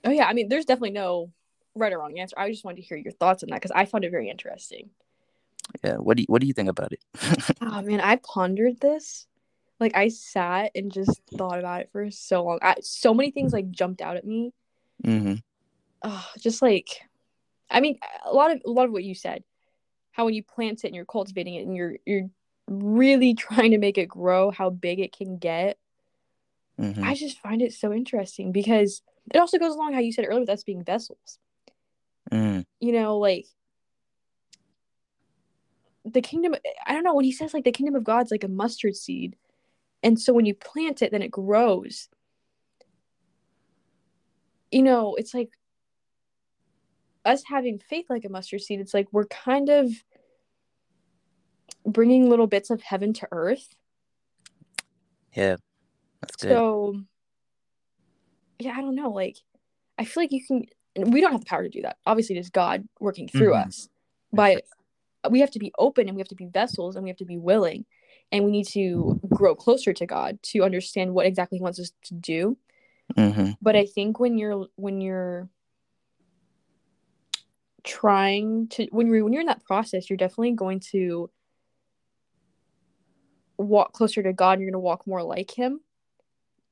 Oh 0.05 0.11
yeah, 0.11 0.27
I 0.27 0.33
mean 0.33 0.47
there's 0.49 0.65
definitely 0.65 0.91
no 0.91 1.31
right 1.73 1.91
or 1.91 1.99
wrong 1.99 2.17
answer. 2.19 2.37
I 2.37 2.51
just 2.51 2.63
wanted 2.63 2.77
to 2.77 2.83
hear 2.83 2.97
your 2.97 3.11
thoughts 3.11 3.43
on 3.43 3.49
that 3.49 3.55
because 3.55 3.71
I 3.71 3.85
found 3.85 4.05
it 4.05 4.11
very 4.11 4.29
interesting. 4.29 4.89
Yeah, 5.83 5.95
what 5.95 6.17
do 6.17 6.21
you 6.21 6.27
what 6.29 6.41
do 6.41 6.47
you 6.47 6.53
think 6.53 6.69
about 6.69 6.93
it? 6.93 7.03
oh 7.61 7.81
man, 7.81 7.99
I 7.99 8.17
pondered 8.17 8.79
this. 8.79 9.25
Like 9.79 9.95
I 9.95 10.07
sat 10.07 10.71
and 10.75 10.91
just 10.91 11.21
thought 11.37 11.59
about 11.59 11.81
it 11.81 11.89
for 11.91 12.09
so 12.11 12.43
long. 12.43 12.59
I, 12.61 12.75
so 12.81 13.13
many 13.13 13.31
things 13.31 13.51
like 13.51 13.71
jumped 13.71 14.01
out 14.01 14.15
at 14.15 14.25
me. 14.25 14.53
Mm-hmm. 15.03 15.35
Oh, 16.03 16.29
just 16.39 16.61
like, 16.61 17.01
I 17.69 17.81
mean, 17.81 17.99
a 18.23 18.31
lot 18.31 18.51
of 18.51 18.61
a 18.65 18.69
lot 18.69 18.85
of 18.85 18.91
what 18.91 19.03
you 19.03 19.15
said. 19.15 19.43
How 20.11 20.23
when 20.25 20.33
you 20.33 20.43
plant 20.43 20.85
it 20.85 20.87
and 20.87 20.95
you're 20.95 21.03
cultivating 21.03 21.55
it 21.55 21.65
and 21.65 21.75
you're 21.75 21.95
you're 22.05 22.29
really 22.67 23.33
trying 23.35 23.71
to 23.71 23.77
make 23.77 23.97
it 23.97 24.07
grow, 24.07 24.51
how 24.51 24.69
big 24.69 24.99
it 24.99 25.15
can 25.15 25.37
get. 25.37 25.77
Mm-hmm. 26.79 27.03
I 27.03 27.15
just 27.15 27.39
find 27.39 27.61
it 27.61 27.73
so 27.73 27.93
interesting 27.93 28.51
because 28.51 29.01
it 29.33 29.37
also 29.37 29.57
goes 29.57 29.75
along 29.75 29.93
how 29.93 29.99
you 29.99 30.11
said 30.11 30.25
earlier 30.27 30.41
with 30.41 30.49
us 30.49 30.63
being 30.63 30.83
vessels. 30.83 31.39
Mm. 32.31 32.65
You 32.79 32.91
know, 32.91 33.17
like 33.17 33.45
the 36.05 36.21
kingdom 36.21 36.55
i 36.85 36.93
don't 36.93 37.03
know 37.03 37.15
when 37.15 37.25
he 37.25 37.31
says 37.31 37.53
like 37.53 37.63
the 37.63 37.71
kingdom 37.71 37.95
of 37.95 38.03
god's 38.03 38.31
like 38.31 38.43
a 38.43 38.47
mustard 38.47 38.95
seed 38.95 39.35
and 40.03 40.19
so 40.19 40.33
when 40.33 40.45
you 40.45 40.53
plant 40.53 41.01
it 41.01 41.11
then 41.11 41.23
it 41.23 41.31
grows 41.31 42.09
you 44.71 44.83
know 44.83 45.15
it's 45.15 45.33
like 45.33 45.49
us 47.25 47.43
having 47.47 47.79
faith 47.79 48.05
like 48.07 48.23
a 48.23 48.29
mustard 48.29 48.61
seed 48.61 48.79
it's 48.79 48.93
like 48.93 49.07
we're 49.11 49.25
kind 49.25 49.69
of 49.69 49.89
bringing 51.85 52.29
little 52.29 52.47
bits 52.47 52.69
of 52.69 52.81
heaven 52.81 53.13
to 53.13 53.27
earth 53.31 53.75
Yeah, 55.35 55.57
that's 56.21 56.35
good. 56.37 56.49
so 56.49 57.01
yeah 58.59 58.73
i 58.77 58.81
don't 58.81 58.95
know 58.95 59.11
like 59.11 59.37
i 59.97 60.05
feel 60.05 60.23
like 60.23 60.31
you 60.31 60.41
can 60.45 60.65
we 61.11 61.19
don't 61.19 61.33
have 61.33 61.41
the 61.41 61.45
power 61.45 61.63
to 61.63 61.69
do 61.69 61.81
that 61.81 61.97
obviously 62.05 62.37
it 62.37 62.39
is 62.39 62.49
god 62.49 62.87
working 62.99 63.27
through 63.27 63.51
Mhm. 63.51 63.67
us 63.67 63.89
but 64.31 64.63
we 65.29 65.39
have 65.41 65.51
to 65.51 65.59
be 65.59 65.73
open 65.77 66.07
and 66.07 66.15
we 66.15 66.21
have 66.21 66.27
to 66.29 66.35
be 66.35 66.45
vessels 66.45 66.95
and 66.95 67.03
we 67.03 67.09
have 67.09 67.17
to 67.17 67.25
be 67.25 67.37
willing 67.37 67.85
and 68.31 68.45
we 68.45 68.51
need 68.51 68.67
to 68.67 69.19
grow 69.29 69.55
closer 69.55 69.91
to 69.93 70.05
god 70.05 70.39
to 70.41 70.63
understand 70.63 71.13
what 71.13 71.25
exactly 71.25 71.57
he 71.57 71.61
wants 71.61 71.79
us 71.79 71.91
to 72.03 72.13
do 72.13 72.57
mm-hmm. 73.17 73.51
but 73.61 73.75
i 73.75 73.85
think 73.85 74.19
when 74.19 74.37
you're 74.37 74.67
when 74.77 75.01
you're 75.01 75.49
trying 77.83 78.67
to 78.69 78.87
when 78.91 79.07
you're 79.07 79.23
when 79.23 79.33
you're 79.33 79.41
in 79.41 79.47
that 79.47 79.63
process 79.63 80.09
you're 80.09 80.17
definitely 80.17 80.53
going 80.53 80.79
to 80.79 81.29
walk 83.57 83.93
closer 83.93 84.21
to 84.23 84.33
god 84.33 84.59
you're 84.59 84.67
going 84.69 84.73
to 84.73 84.79
walk 84.79 85.05
more 85.07 85.23
like 85.23 85.51
him 85.51 85.79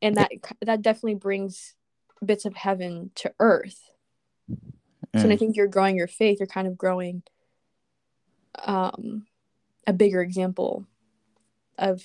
and 0.02 0.16
that 0.18 0.32
that 0.62 0.82
definitely 0.82 1.16
brings 1.16 1.76
bits 2.24 2.46
of 2.46 2.56
heaven 2.56 3.12
to 3.16 3.34
earth 3.40 3.80
so 5.16 5.24
when 5.24 5.32
I 5.32 5.36
Mm. 5.36 5.40
think 5.40 5.56
you're 5.56 5.68
growing 5.68 5.96
your 5.96 6.08
faith, 6.08 6.40
you're 6.40 6.48
kind 6.48 6.68
of 6.68 6.78
growing 6.78 7.22
um 8.66 9.28
a 9.86 9.94
bigger 9.94 10.22
example 10.22 10.86
of 11.78 12.04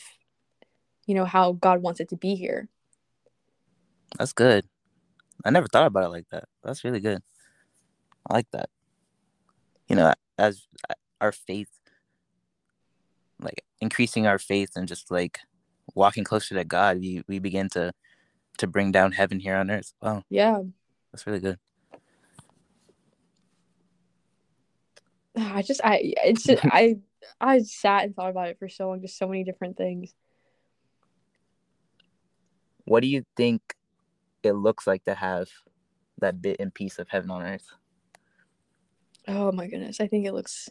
you 1.06 1.14
know 1.14 1.24
how 1.24 1.52
God 1.52 1.80
wants 1.80 2.00
it 2.00 2.10
to 2.10 2.16
be 2.16 2.34
here. 2.34 2.68
That's 4.18 4.32
good. 4.32 4.66
I 5.44 5.50
never 5.50 5.66
thought 5.68 5.86
about 5.86 6.04
it 6.04 6.10
like 6.10 6.28
that. 6.30 6.44
That's 6.62 6.84
really 6.84 7.00
good. 7.00 7.22
I 8.28 8.34
like 8.34 8.50
that. 8.52 8.68
You 9.88 9.96
know, 9.96 10.12
as 10.36 10.66
our 11.20 11.32
faith, 11.32 11.70
like 13.40 13.64
increasing 13.80 14.26
our 14.26 14.38
faith 14.38 14.70
and 14.76 14.88
just 14.88 15.10
like 15.10 15.40
walking 15.94 16.24
closer 16.24 16.54
to 16.54 16.64
God, 16.64 16.98
we, 17.00 17.22
we 17.28 17.38
begin 17.38 17.68
to 17.70 17.92
to 18.58 18.66
bring 18.66 18.90
down 18.90 19.12
heaven 19.12 19.38
here 19.38 19.54
on 19.56 19.70
earth. 19.70 19.92
Wow, 20.02 20.24
Yeah. 20.28 20.62
that's 21.12 21.26
really 21.26 21.40
good. 21.40 21.58
I 25.36 25.62
just 25.62 25.80
I 25.84 26.14
it's 26.24 26.42
just, 26.42 26.64
I 26.64 26.96
I 27.40 27.60
sat 27.60 28.04
and 28.04 28.14
thought 28.14 28.30
about 28.30 28.48
it 28.48 28.58
for 28.58 28.68
so 28.68 28.88
long, 28.88 29.00
just 29.00 29.18
so 29.18 29.28
many 29.28 29.44
different 29.44 29.76
things. 29.76 30.14
What 32.84 33.00
do 33.00 33.06
you 33.06 33.24
think 33.36 33.60
it 34.42 34.52
looks 34.52 34.86
like 34.86 35.04
to 35.04 35.14
have 35.14 35.48
that 36.20 36.40
bit 36.40 36.56
and 36.58 36.72
piece 36.72 36.98
of 36.98 37.08
heaven 37.08 37.30
on 37.30 37.42
earth? 37.42 37.70
Oh 39.26 39.52
my 39.52 39.66
goodness. 39.66 40.00
I 40.00 40.06
think 40.06 40.26
it 40.26 40.32
looks 40.32 40.70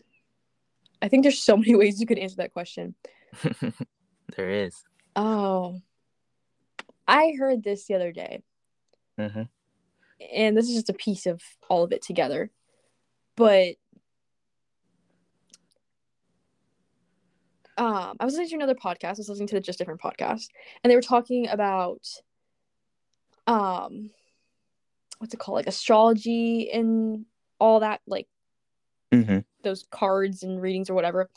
I 1.02 1.08
think 1.08 1.24
there's 1.24 1.42
so 1.42 1.58
many 1.58 1.76
ways 1.76 2.00
you 2.00 2.08
could 2.08 2.20
answer 2.20 2.38
that 2.38 2.54
question. 2.54 2.96
there 4.36 4.50
is. 4.50 4.84
Oh. 5.16 5.82
I 7.08 7.34
heard 7.38 7.64
this 7.64 7.86
the 7.86 7.96
other 7.96 8.12
day. 8.12 8.44
Mm-hmm. 9.18 9.44
and 10.32 10.56
this 10.56 10.70
is 10.70 10.76
just 10.76 10.90
a 10.90 10.94
piece 10.94 11.26
of 11.26 11.42
all 11.70 11.84
of 11.84 11.92
it 11.92 12.04
together. 12.04 12.52
But 13.36 13.78
um, 17.80 18.16
I 18.20 18.26
was 18.26 18.34
listening 18.34 18.50
to 18.50 18.56
another 18.58 18.76
podcast. 18.76 19.06
I 19.06 19.12
was 19.18 19.30
listening 19.30 19.48
to 19.48 19.60
just 19.60 19.80
different 19.80 20.02
podcast, 20.02 20.50
and 20.84 20.92
they 20.92 20.96
were 20.96 21.02
talking 21.02 21.48
about 21.48 22.08
um, 23.48 24.12
what's 25.18 25.34
it 25.34 25.40
called, 25.40 25.56
like 25.56 25.68
astrology 25.68 26.70
and 26.72 27.26
all 27.60 27.80
that, 27.80 28.02
like 28.06 28.28
Mm-hmm. 29.14 29.40
Those 29.68 29.86
cards 29.92 30.44
and 30.44 30.62
readings 30.62 30.90
or 30.90 30.94
whatever. 30.94 31.30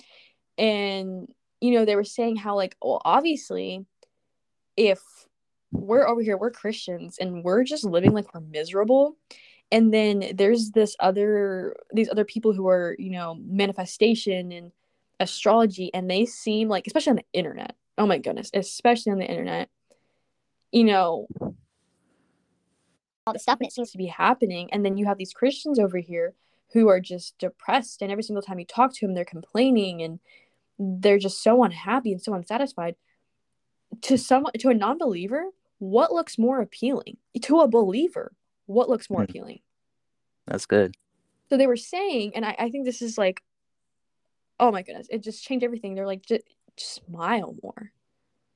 And 0.58 1.28
you 1.60 1.72
know, 1.72 1.84
they 1.84 1.96
were 1.96 2.04
saying 2.04 2.36
how 2.36 2.56
like, 2.56 2.76
well, 2.82 3.02
obviously, 3.04 3.84
if 4.76 5.00
we're 5.72 6.08
over 6.08 6.22
here, 6.22 6.36
we're 6.36 6.50
Christians, 6.50 7.18
and 7.18 7.44
we're 7.44 7.64
just 7.64 7.84
living 7.84 8.12
like 8.12 8.32
we're 8.34 8.40
miserable. 8.40 9.16
And 9.70 9.94
then 9.94 10.32
there's 10.34 10.70
this 10.70 10.96
other 10.98 11.76
these 11.92 12.08
other 12.10 12.24
people 12.24 12.52
who 12.52 12.68
are, 12.68 12.96
you 12.98 13.10
know, 13.10 13.36
manifestation 13.40 14.52
and 14.52 14.72
astrology, 15.20 15.92
and 15.94 16.10
they 16.10 16.26
seem 16.26 16.68
like, 16.68 16.86
especially 16.86 17.10
on 17.10 17.16
the 17.16 17.24
internet. 17.32 17.76
Oh 17.98 18.06
my 18.06 18.18
goodness, 18.18 18.50
especially 18.54 19.12
on 19.12 19.18
the 19.18 19.26
internet, 19.26 19.68
you 20.72 20.84
know, 20.84 21.26
all 23.26 23.32
the 23.32 23.38
stuff 23.38 23.58
and 23.60 23.66
it 23.66 23.72
seems 23.72 23.90
to 23.92 23.98
be 23.98 24.06
happening. 24.06 24.70
And 24.72 24.84
then 24.84 24.96
you 24.96 25.06
have 25.06 25.18
these 25.18 25.34
Christians 25.34 25.78
over 25.78 25.98
here 25.98 26.34
who 26.72 26.88
are 26.88 27.00
just 27.00 27.36
depressed, 27.38 28.02
and 28.02 28.10
every 28.12 28.22
single 28.22 28.42
time 28.42 28.58
you 28.58 28.64
talk 28.64 28.94
to 28.94 29.06
them, 29.06 29.14
they're 29.14 29.24
complaining 29.24 30.02
and 30.02 30.20
they're 30.78 31.18
just 31.18 31.42
so 31.42 31.62
unhappy 31.62 32.12
and 32.12 32.22
so 32.22 32.32
unsatisfied. 32.34 32.96
To 34.02 34.16
some, 34.16 34.46
to 34.58 34.68
a 34.68 34.74
non-believer, 34.74 35.46
what 35.78 36.12
looks 36.12 36.38
more 36.38 36.60
appealing? 36.60 37.16
To 37.42 37.60
a 37.60 37.68
believer, 37.68 38.32
what 38.66 38.88
looks 38.88 39.10
more 39.10 39.20
Hmm. 39.22 39.30
appealing? 39.30 39.60
That's 40.46 40.66
good. 40.66 40.94
So 41.48 41.56
they 41.56 41.66
were 41.66 41.76
saying, 41.76 42.32
and 42.36 42.44
I, 42.46 42.54
I 42.58 42.70
think 42.70 42.84
this 42.84 43.02
is 43.02 43.18
like, 43.18 43.42
oh 44.60 44.70
my 44.70 44.82
goodness, 44.82 45.08
it 45.10 45.22
just 45.22 45.42
changed 45.44 45.64
everything. 45.64 45.94
They're 45.94 46.06
like, 46.06 46.24
just, 46.24 46.42
just 46.76 46.94
smile 47.06 47.56
more. 47.62 47.92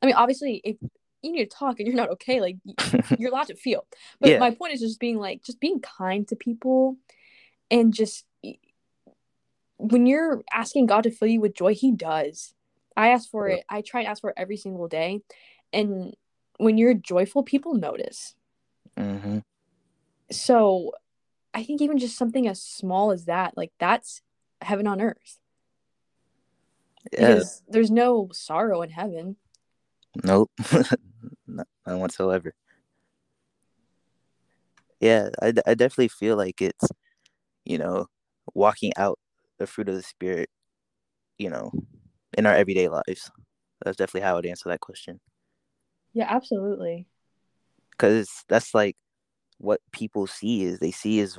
I 0.00 0.06
mean, 0.06 0.14
obviously, 0.14 0.60
if 0.64 0.76
you 1.22 1.32
need 1.32 1.50
to 1.50 1.56
talk 1.56 1.80
and 1.80 1.88
you're 1.88 1.96
not 1.96 2.10
okay, 2.10 2.40
like 2.40 2.56
you're 3.18 3.30
allowed 3.30 3.48
to 3.48 3.56
feel. 3.56 3.86
But 4.20 4.30
Yeah. 4.30 4.38
my 4.38 4.50
point 4.50 4.74
is 4.74 4.80
just 4.80 5.00
being 5.00 5.18
like, 5.18 5.42
just 5.42 5.60
being 5.60 5.80
kind 5.80 6.28
to 6.28 6.36
people, 6.36 6.96
and 7.70 7.92
just 7.92 8.26
when 9.76 10.06
you're 10.06 10.42
asking 10.52 10.86
God 10.86 11.02
to 11.02 11.10
fill 11.10 11.28
you 11.28 11.40
with 11.40 11.54
joy, 11.54 11.74
He 11.74 11.92
does. 11.92 12.54
I 12.96 13.08
ask 13.08 13.28
for 13.30 13.48
Yeah. 13.48 13.56
it. 13.56 13.64
I 13.68 13.82
try 13.82 14.02
to 14.04 14.08
ask 14.08 14.20
for 14.20 14.30
it 14.30 14.36
every 14.36 14.56
single 14.56 14.88
day, 14.88 15.22
and 15.72 16.14
when 16.58 16.78
you're 16.78 16.94
joyful, 16.94 17.42
people 17.42 17.74
notice. 17.74 18.34
Mm-hmm. 18.96 19.38
So, 20.30 20.92
I 21.52 21.64
think 21.64 21.82
even 21.82 21.98
just 21.98 22.16
something 22.16 22.46
as 22.48 22.62
small 22.62 23.10
as 23.10 23.24
that, 23.26 23.56
like 23.56 23.72
that's 23.78 24.22
heaven 24.60 24.86
on 24.86 25.00
earth, 25.00 25.38
Yeah. 27.12 27.18
because 27.20 27.62
there's 27.68 27.90
no 27.90 28.28
sorrow 28.32 28.82
in 28.82 28.90
heaven. 28.90 29.36
Nope. 30.22 30.50
Not, 31.46 31.66
none 31.86 31.98
whatsoever. 32.00 32.54
Yeah, 35.00 35.30
I, 35.42 35.50
d- 35.50 35.62
I 35.66 35.74
definitely 35.74 36.08
feel 36.08 36.36
like 36.36 36.62
it's, 36.62 36.88
you 37.64 37.78
know, 37.78 38.06
walking 38.54 38.92
out 38.96 39.18
the 39.58 39.66
fruit 39.66 39.88
of 39.88 39.94
the 39.94 40.02
spirit, 40.02 40.48
you 41.38 41.50
know, 41.50 41.70
in 42.36 42.46
our 42.46 42.54
everyday 42.54 42.88
lives. 42.88 43.30
That's 43.84 43.96
definitely 43.96 44.22
how 44.22 44.32
I 44.32 44.36
would 44.36 44.46
answer 44.46 44.68
that 44.68 44.80
question. 44.80 45.20
Yeah, 46.12 46.26
absolutely. 46.28 47.06
Because 47.90 48.28
that's 48.48 48.74
like 48.74 48.96
what 49.58 49.80
people 49.92 50.26
see 50.26 50.64
is 50.64 50.78
they 50.78 50.90
see 50.90 51.20
is 51.20 51.38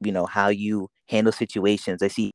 you 0.00 0.12
know 0.12 0.26
how 0.26 0.48
you 0.48 0.88
handle 1.08 1.32
situations. 1.32 2.00
They 2.00 2.08
see 2.08 2.32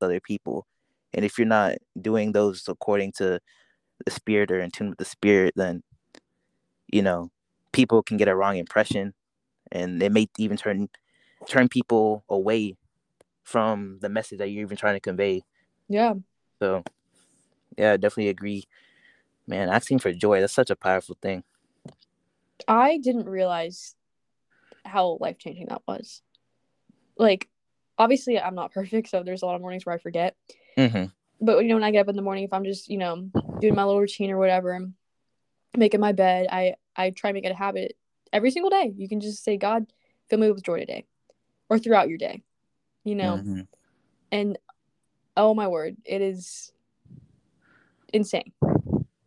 other 0.00 0.20
people, 0.20 0.66
and 1.12 1.24
if 1.24 1.38
you're 1.38 1.46
not 1.46 1.74
doing 2.00 2.32
those 2.32 2.64
according 2.68 3.12
to 3.18 3.40
the 4.04 4.10
spirit 4.10 4.50
or 4.50 4.60
in 4.60 4.70
tune 4.70 4.90
with 4.90 4.98
the 4.98 5.04
spirit, 5.04 5.54
then 5.56 5.82
you 6.92 7.02
know 7.02 7.30
people 7.72 8.02
can 8.02 8.16
get 8.16 8.28
a 8.28 8.36
wrong 8.36 8.56
impression, 8.56 9.12
and 9.72 10.02
it 10.02 10.12
may 10.12 10.26
even 10.38 10.56
turn 10.56 10.88
turn 11.46 11.68
people 11.68 12.24
away 12.28 12.76
from 13.44 13.98
the 14.00 14.08
message 14.08 14.38
that 14.38 14.48
you're 14.48 14.62
even 14.62 14.76
trying 14.76 14.94
to 14.94 15.00
convey. 15.00 15.42
Yeah. 15.88 16.14
So, 16.60 16.82
yeah, 17.76 17.92
I 17.92 17.96
definitely 17.96 18.28
agree. 18.28 18.64
Man, 19.46 19.68
asking 19.68 20.00
for 20.00 20.12
joy, 20.12 20.40
that's 20.40 20.52
such 20.52 20.70
a 20.70 20.76
powerful 20.76 21.16
thing. 21.22 21.44
I 22.66 22.98
didn't 22.98 23.28
realize 23.28 23.94
how 24.84 25.18
life 25.20 25.38
changing 25.38 25.66
that 25.68 25.82
was. 25.86 26.22
Like, 27.16 27.48
obviously, 27.96 28.38
I'm 28.38 28.54
not 28.54 28.72
perfect, 28.74 29.08
so 29.08 29.22
there's 29.22 29.42
a 29.42 29.46
lot 29.46 29.54
of 29.54 29.60
mornings 29.60 29.86
where 29.86 29.94
I 29.94 29.98
forget. 29.98 30.36
Mm-hmm. 30.76 31.06
But 31.40 31.62
you 31.62 31.68
know, 31.68 31.76
when 31.76 31.84
I 31.84 31.90
get 31.90 32.00
up 32.00 32.08
in 32.08 32.16
the 32.16 32.22
morning, 32.22 32.44
if 32.44 32.52
I'm 32.52 32.64
just 32.64 32.88
you 32.88 32.98
know 32.98 33.30
doing 33.60 33.74
my 33.74 33.84
little 33.84 34.00
routine 34.00 34.30
or 34.30 34.38
whatever, 34.38 34.80
making 35.76 36.00
my 36.00 36.12
bed, 36.12 36.48
I 36.50 36.74
I 36.96 37.10
try 37.10 37.30
to 37.30 37.34
make 37.34 37.44
it 37.44 37.52
a 37.52 37.54
habit 37.54 37.96
every 38.32 38.50
single 38.50 38.70
day. 38.70 38.92
You 38.96 39.08
can 39.08 39.20
just 39.20 39.44
say, 39.44 39.56
God, 39.56 39.86
fill 40.28 40.40
me 40.40 40.50
with 40.50 40.64
joy 40.64 40.80
today, 40.80 41.06
or 41.68 41.78
throughout 41.78 42.08
your 42.08 42.18
day, 42.18 42.42
you 43.04 43.14
know. 43.14 43.36
Mm-hmm. 43.36 43.60
And 44.30 44.58
oh 45.36 45.54
my 45.54 45.68
word, 45.68 45.96
it 46.04 46.20
is 46.20 46.72
insane. 48.12 48.52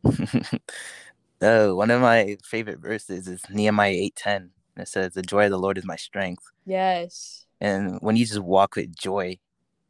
oh, 1.42 1.76
one 1.76 1.92
of 1.92 2.02
my 2.02 2.38
favorite 2.44 2.80
verses 2.80 3.28
is 3.28 3.44
Nehemiah 3.50 3.92
eight 3.92 4.16
ten. 4.16 4.52
It 4.78 4.88
says, 4.88 5.14
"The 5.14 5.22
joy 5.22 5.46
of 5.46 5.52
the 5.52 5.60
Lord 5.60 5.78
is 5.78 5.86
my 5.86 5.96
strength." 5.96 6.44
Yes. 6.66 7.46
And 7.60 8.00
when 8.02 8.16
you 8.16 8.26
just 8.26 8.40
walk 8.40 8.76
with 8.76 8.96
joy, 8.96 9.38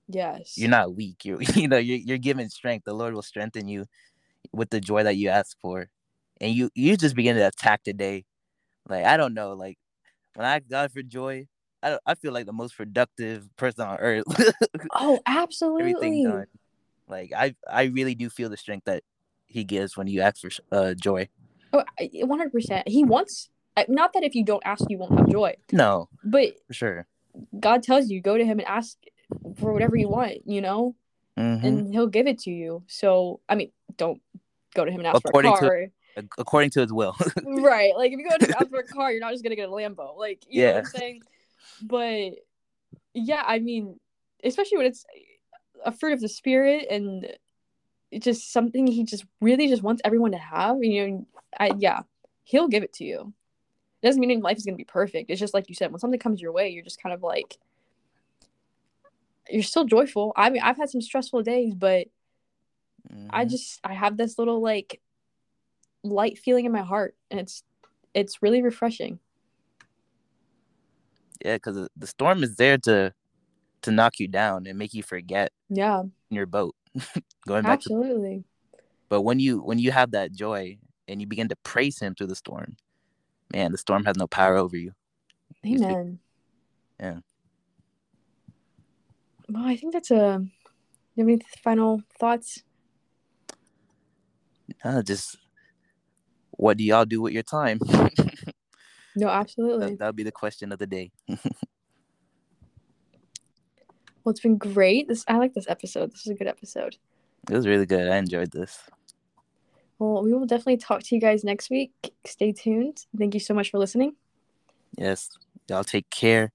yes, 0.07 0.57
you're 0.57 0.69
not 0.69 0.95
weak. 0.95 1.17
You're 1.25 1.41
you 1.41 1.67
know 1.67 1.77
you're 1.77 1.97
you're 1.97 2.17
given 2.17 2.49
strength. 2.49 2.85
The 2.85 2.93
Lord 2.93 3.13
will 3.13 3.21
strengthen 3.21 3.67
you 3.67 3.85
with 4.51 4.69
the 4.69 4.81
joy 4.81 5.03
that 5.03 5.15
you 5.15 5.29
ask 5.29 5.57
for, 5.59 5.89
and 6.39 6.53
you 6.53 6.69
you 6.75 6.97
just 6.97 7.15
begin 7.15 7.35
to 7.35 7.47
attack 7.47 7.83
the 7.85 7.93
day. 7.93 8.25
Like 8.87 9.05
I 9.05 9.17
don't 9.17 9.33
know, 9.33 9.53
like 9.53 9.77
when 10.35 10.45
I 10.45 10.57
ask 10.57 10.67
God 10.69 10.91
for 10.91 11.01
joy, 11.01 11.47
I 11.83 11.97
I 12.05 12.15
feel 12.15 12.33
like 12.33 12.45
the 12.45 12.53
most 12.53 12.75
productive 12.75 13.47
person 13.57 13.85
on 13.85 13.97
earth. 13.97 14.25
oh, 14.93 15.19
absolutely. 15.25 15.91
Everything 15.91 16.23
done. 16.29 16.47
Like 17.07 17.33
I 17.35 17.55
I 17.69 17.83
really 17.85 18.15
do 18.15 18.29
feel 18.29 18.49
the 18.49 18.57
strength 18.57 18.85
that 18.85 19.03
He 19.47 19.63
gives 19.63 19.97
when 19.97 20.07
you 20.07 20.21
ask 20.21 20.41
for 20.41 20.49
uh, 20.71 20.93
joy. 20.93 21.29
Oh, 21.73 21.83
one 22.25 22.39
hundred 22.39 22.53
percent. 22.53 22.87
He 22.87 23.03
wants 23.03 23.49
not 23.87 24.13
that 24.13 24.23
if 24.23 24.35
you 24.35 24.43
don't 24.43 24.63
ask, 24.65 24.85
you 24.89 24.97
won't 24.97 25.17
have 25.17 25.29
joy. 25.29 25.55
No, 25.71 26.09
but 26.23 26.53
sure. 26.71 27.07
God 27.59 27.83
tells 27.83 28.09
you 28.09 28.21
go 28.21 28.37
to 28.37 28.43
Him 28.43 28.59
and 28.59 28.67
ask 28.67 28.97
for 29.57 29.71
whatever 29.71 29.95
you 29.95 30.09
want, 30.09 30.45
you 30.45 30.61
know, 30.61 30.95
mm-hmm. 31.37 31.65
and 31.65 31.93
He'll 31.93 32.07
give 32.07 32.27
it 32.27 32.39
to 32.39 32.51
you. 32.51 32.83
So 32.87 33.39
I 33.47 33.55
mean, 33.55 33.71
don't 33.97 34.21
go 34.75 34.85
to 34.85 34.91
Him 34.91 34.99
and 34.99 35.07
ask 35.07 35.21
according 35.25 35.55
for 35.57 35.65
a 35.65 35.69
car. 35.69 35.87
To, 36.17 36.27
according 36.37 36.69
to 36.71 36.81
His 36.81 36.91
will. 36.91 37.15
right. 37.43 37.95
Like 37.95 38.11
if 38.11 38.19
you 38.19 38.29
go 38.29 38.37
to 38.37 38.57
ask 38.57 38.69
for 38.69 38.79
a 38.79 38.83
car, 38.83 39.11
you're 39.11 39.21
not 39.21 39.31
just 39.31 39.43
gonna 39.43 39.55
get 39.55 39.69
a 39.69 39.71
Lambo. 39.71 40.17
Like 40.17 40.43
you 40.49 40.61
yeah. 40.61 40.67
know 40.67 40.73
what 40.73 40.79
I'm 40.79 40.85
saying. 40.85 41.21
But 41.81 42.33
yeah, 43.13 43.43
I 43.45 43.59
mean, 43.59 43.99
especially 44.43 44.77
when 44.77 44.87
it's 44.87 45.05
a 45.83 45.91
fruit 45.91 46.13
of 46.13 46.21
the 46.21 46.29
spirit 46.29 46.87
and 46.89 47.27
it's 48.11 48.25
just 48.25 48.51
something 48.51 48.87
he 48.87 49.03
just 49.03 49.25
really 49.39 49.67
just 49.67 49.83
wants 49.83 50.01
everyone 50.05 50.31
to 50.31 50.37
have. 50.37 50.83
You 50.83 51.07
know, 51.07 51.27
I 51.59 51.71
yeah, 51.77 52.01
he'll 52.43 52.67
give 52.67 52.83
it 52.83 52.93
to 52.93 53.03
you. 53.03 53.33
It 54.01 54.07
doesn't 54.07 54.19
mean 54.19 54.41
life 54.41 54.57
is 54.57 54.65
gonna 54.65 54.77
be 54.77 54.83
perfect. 54.83 55.29
It's 55.29 55.39
just 55.39 55.53
like 55.53 55.69
you 55.69 55.75
said, 55.75 55.91
when 55.91 55.99
something 55.99 56.19
comes 56.19 56.41
your 56.41 56.51
way, 56.51 56.69
you're 56.69 56.83
just 56.83 57.01
kind 57.01 57.13
of 57.13 57.23
like 57.23 57.57
you're 59.49 59.63
still 59.63 59.85
joyful. 59.85 60.33
I 60.35 60.49
mean, 60.49 60.61
I've 60.61 60.77
had 60.77 60.89
some 60.89 61.01
stressful 61.01 61.43
days, 61.43 61.73
but 61.73 62.07
mm-hmm. 63.11 63.27
I 63.29 63.45
just 63.45 63.79
I 63.83 63.93
have 63.93 64.17
this 64.17 64.37
little 64.37 64.61
like 64.61 65.01
light 66.03 66.37
feeling 66.37 66.65
in 66.65 66.71
my 66.71 66.81
heart, 66.81 67.15
and 67.29 67.39
it's 67.39 67.63
it's 68.13 68.41
really 68.41 68.61
refreshing. 68.61 69.19
Yeah, 71.43 71.55
because 71.55 71.89
the 71.95 72.07
storm 72.07 72.43
is 72.43 72.55
there 72.55 72.77
to 72.79 73.13
to 73.83 73.91
knock 73.91 74.19
you 74.19 74.27
down 74.27 74.67
and 74.67 74.77
make 74.77 74.93
you 74.93 75.03
forget. 75.03 75.51
Yeah. 75.69 76.03
Your 76.29 76.45
boat, 76.45 76.75
going 77.47 77.63
back. 77.63 77.79
Absolutely. 77.79 78.43
To... 78.73 78.81
But 79.09 79.21
when 79.21 79.39
you 79.39 79.59
when 79.59 79.79
you 79.79 79.91
have 79.91 80.11
that 80.11 80.33
joy 80.33 80.77
and 81.07 81.19
you 81.19 81.27
begin 81.27 81.49
to 81.49 81.55
praise 81.57 81.99
Him 81.99 82.15
through 82.15 82.27
the 82.27 82.35
storm, 82.35 82.77
man, 83.51 83.71
the 83.71 83.77
storm 83.77 84.05
has 84.05 84.17
no 84.17 84.27
power 84.27 84.55
over 84.55 84.77
you. 84.77 84.93
Amen. 85.65 86.19
Yeah. 86.99 87.17
Well, 89.49 89.65
I 89.65 89.75
think 89.75 89.93
that's 89.93 90.11
a. 90.11 90.45
You 91.15 91.23
have 91.23 91.27
any 91.27 91.41
final 91.61 92.01
thoughts? 92.19 92.63
Uh, 94.83 95.01
just 95.01 95.37
what 96.51 96.77
do 96.77 96.83
y'all 96.83 97.05
do 97.05 97.21
with 97.21 97.33
your 97.33 97.43
time? 97.43 97.79
no, 99.15 99.27
absolutely. 99.27 99.95
That 99.95 100.07
would 100.07 100.15
be 100.15 100.23
the 100.23 100.31
question 100.31 100.71
of 100.71 100.79
the 100.79 100.87
day. 100.87 101.11
Well, 104.23 104.31
it's 104.31 104.39
been 104.41 104.57
great. 104.57 105.07
This 105.07 105.25
I 105.27 105.37
like 105.37 105.53
this 105.53 105.67
episode. 105.67 106.11
This 106.11 106.21
is 106.21 106.27
a 106.27 106.35
good 106.35 106.47
episode. 106.47 106.97
It 107.49 107.55
was 107.55 107.67
really 107.67 107.85
good. 107.85 108.07
I 108.07 108.17
enjoyed 108.17 108.51
this. 108.51 108.79
Well, 109.97 110.23
we 110.23 110.33
will 110.33 110.45
definitely 110.45 110.77
talk 110.77 111.03
to 111.03 111.15
you 111.15 111.21
guys 111.21 111.43
next 111.43 111.69
week. 111.69 111.91
Stay 112.25 112.51
tuned. 112.51 113.05
Thank 113.17 113.33
you 113.33 113.39
so 113.39 113.53
much 113.53 113.71
for 113.71 113.79
listening. 113.79 114.15
Yes. 114.97 115.29
Y'all 115.69 115.83
take 115.83 116.09
care 116.09 116.51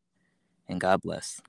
and 0.69 0.81
God 0.81 1.01
bless. 1.03 1.40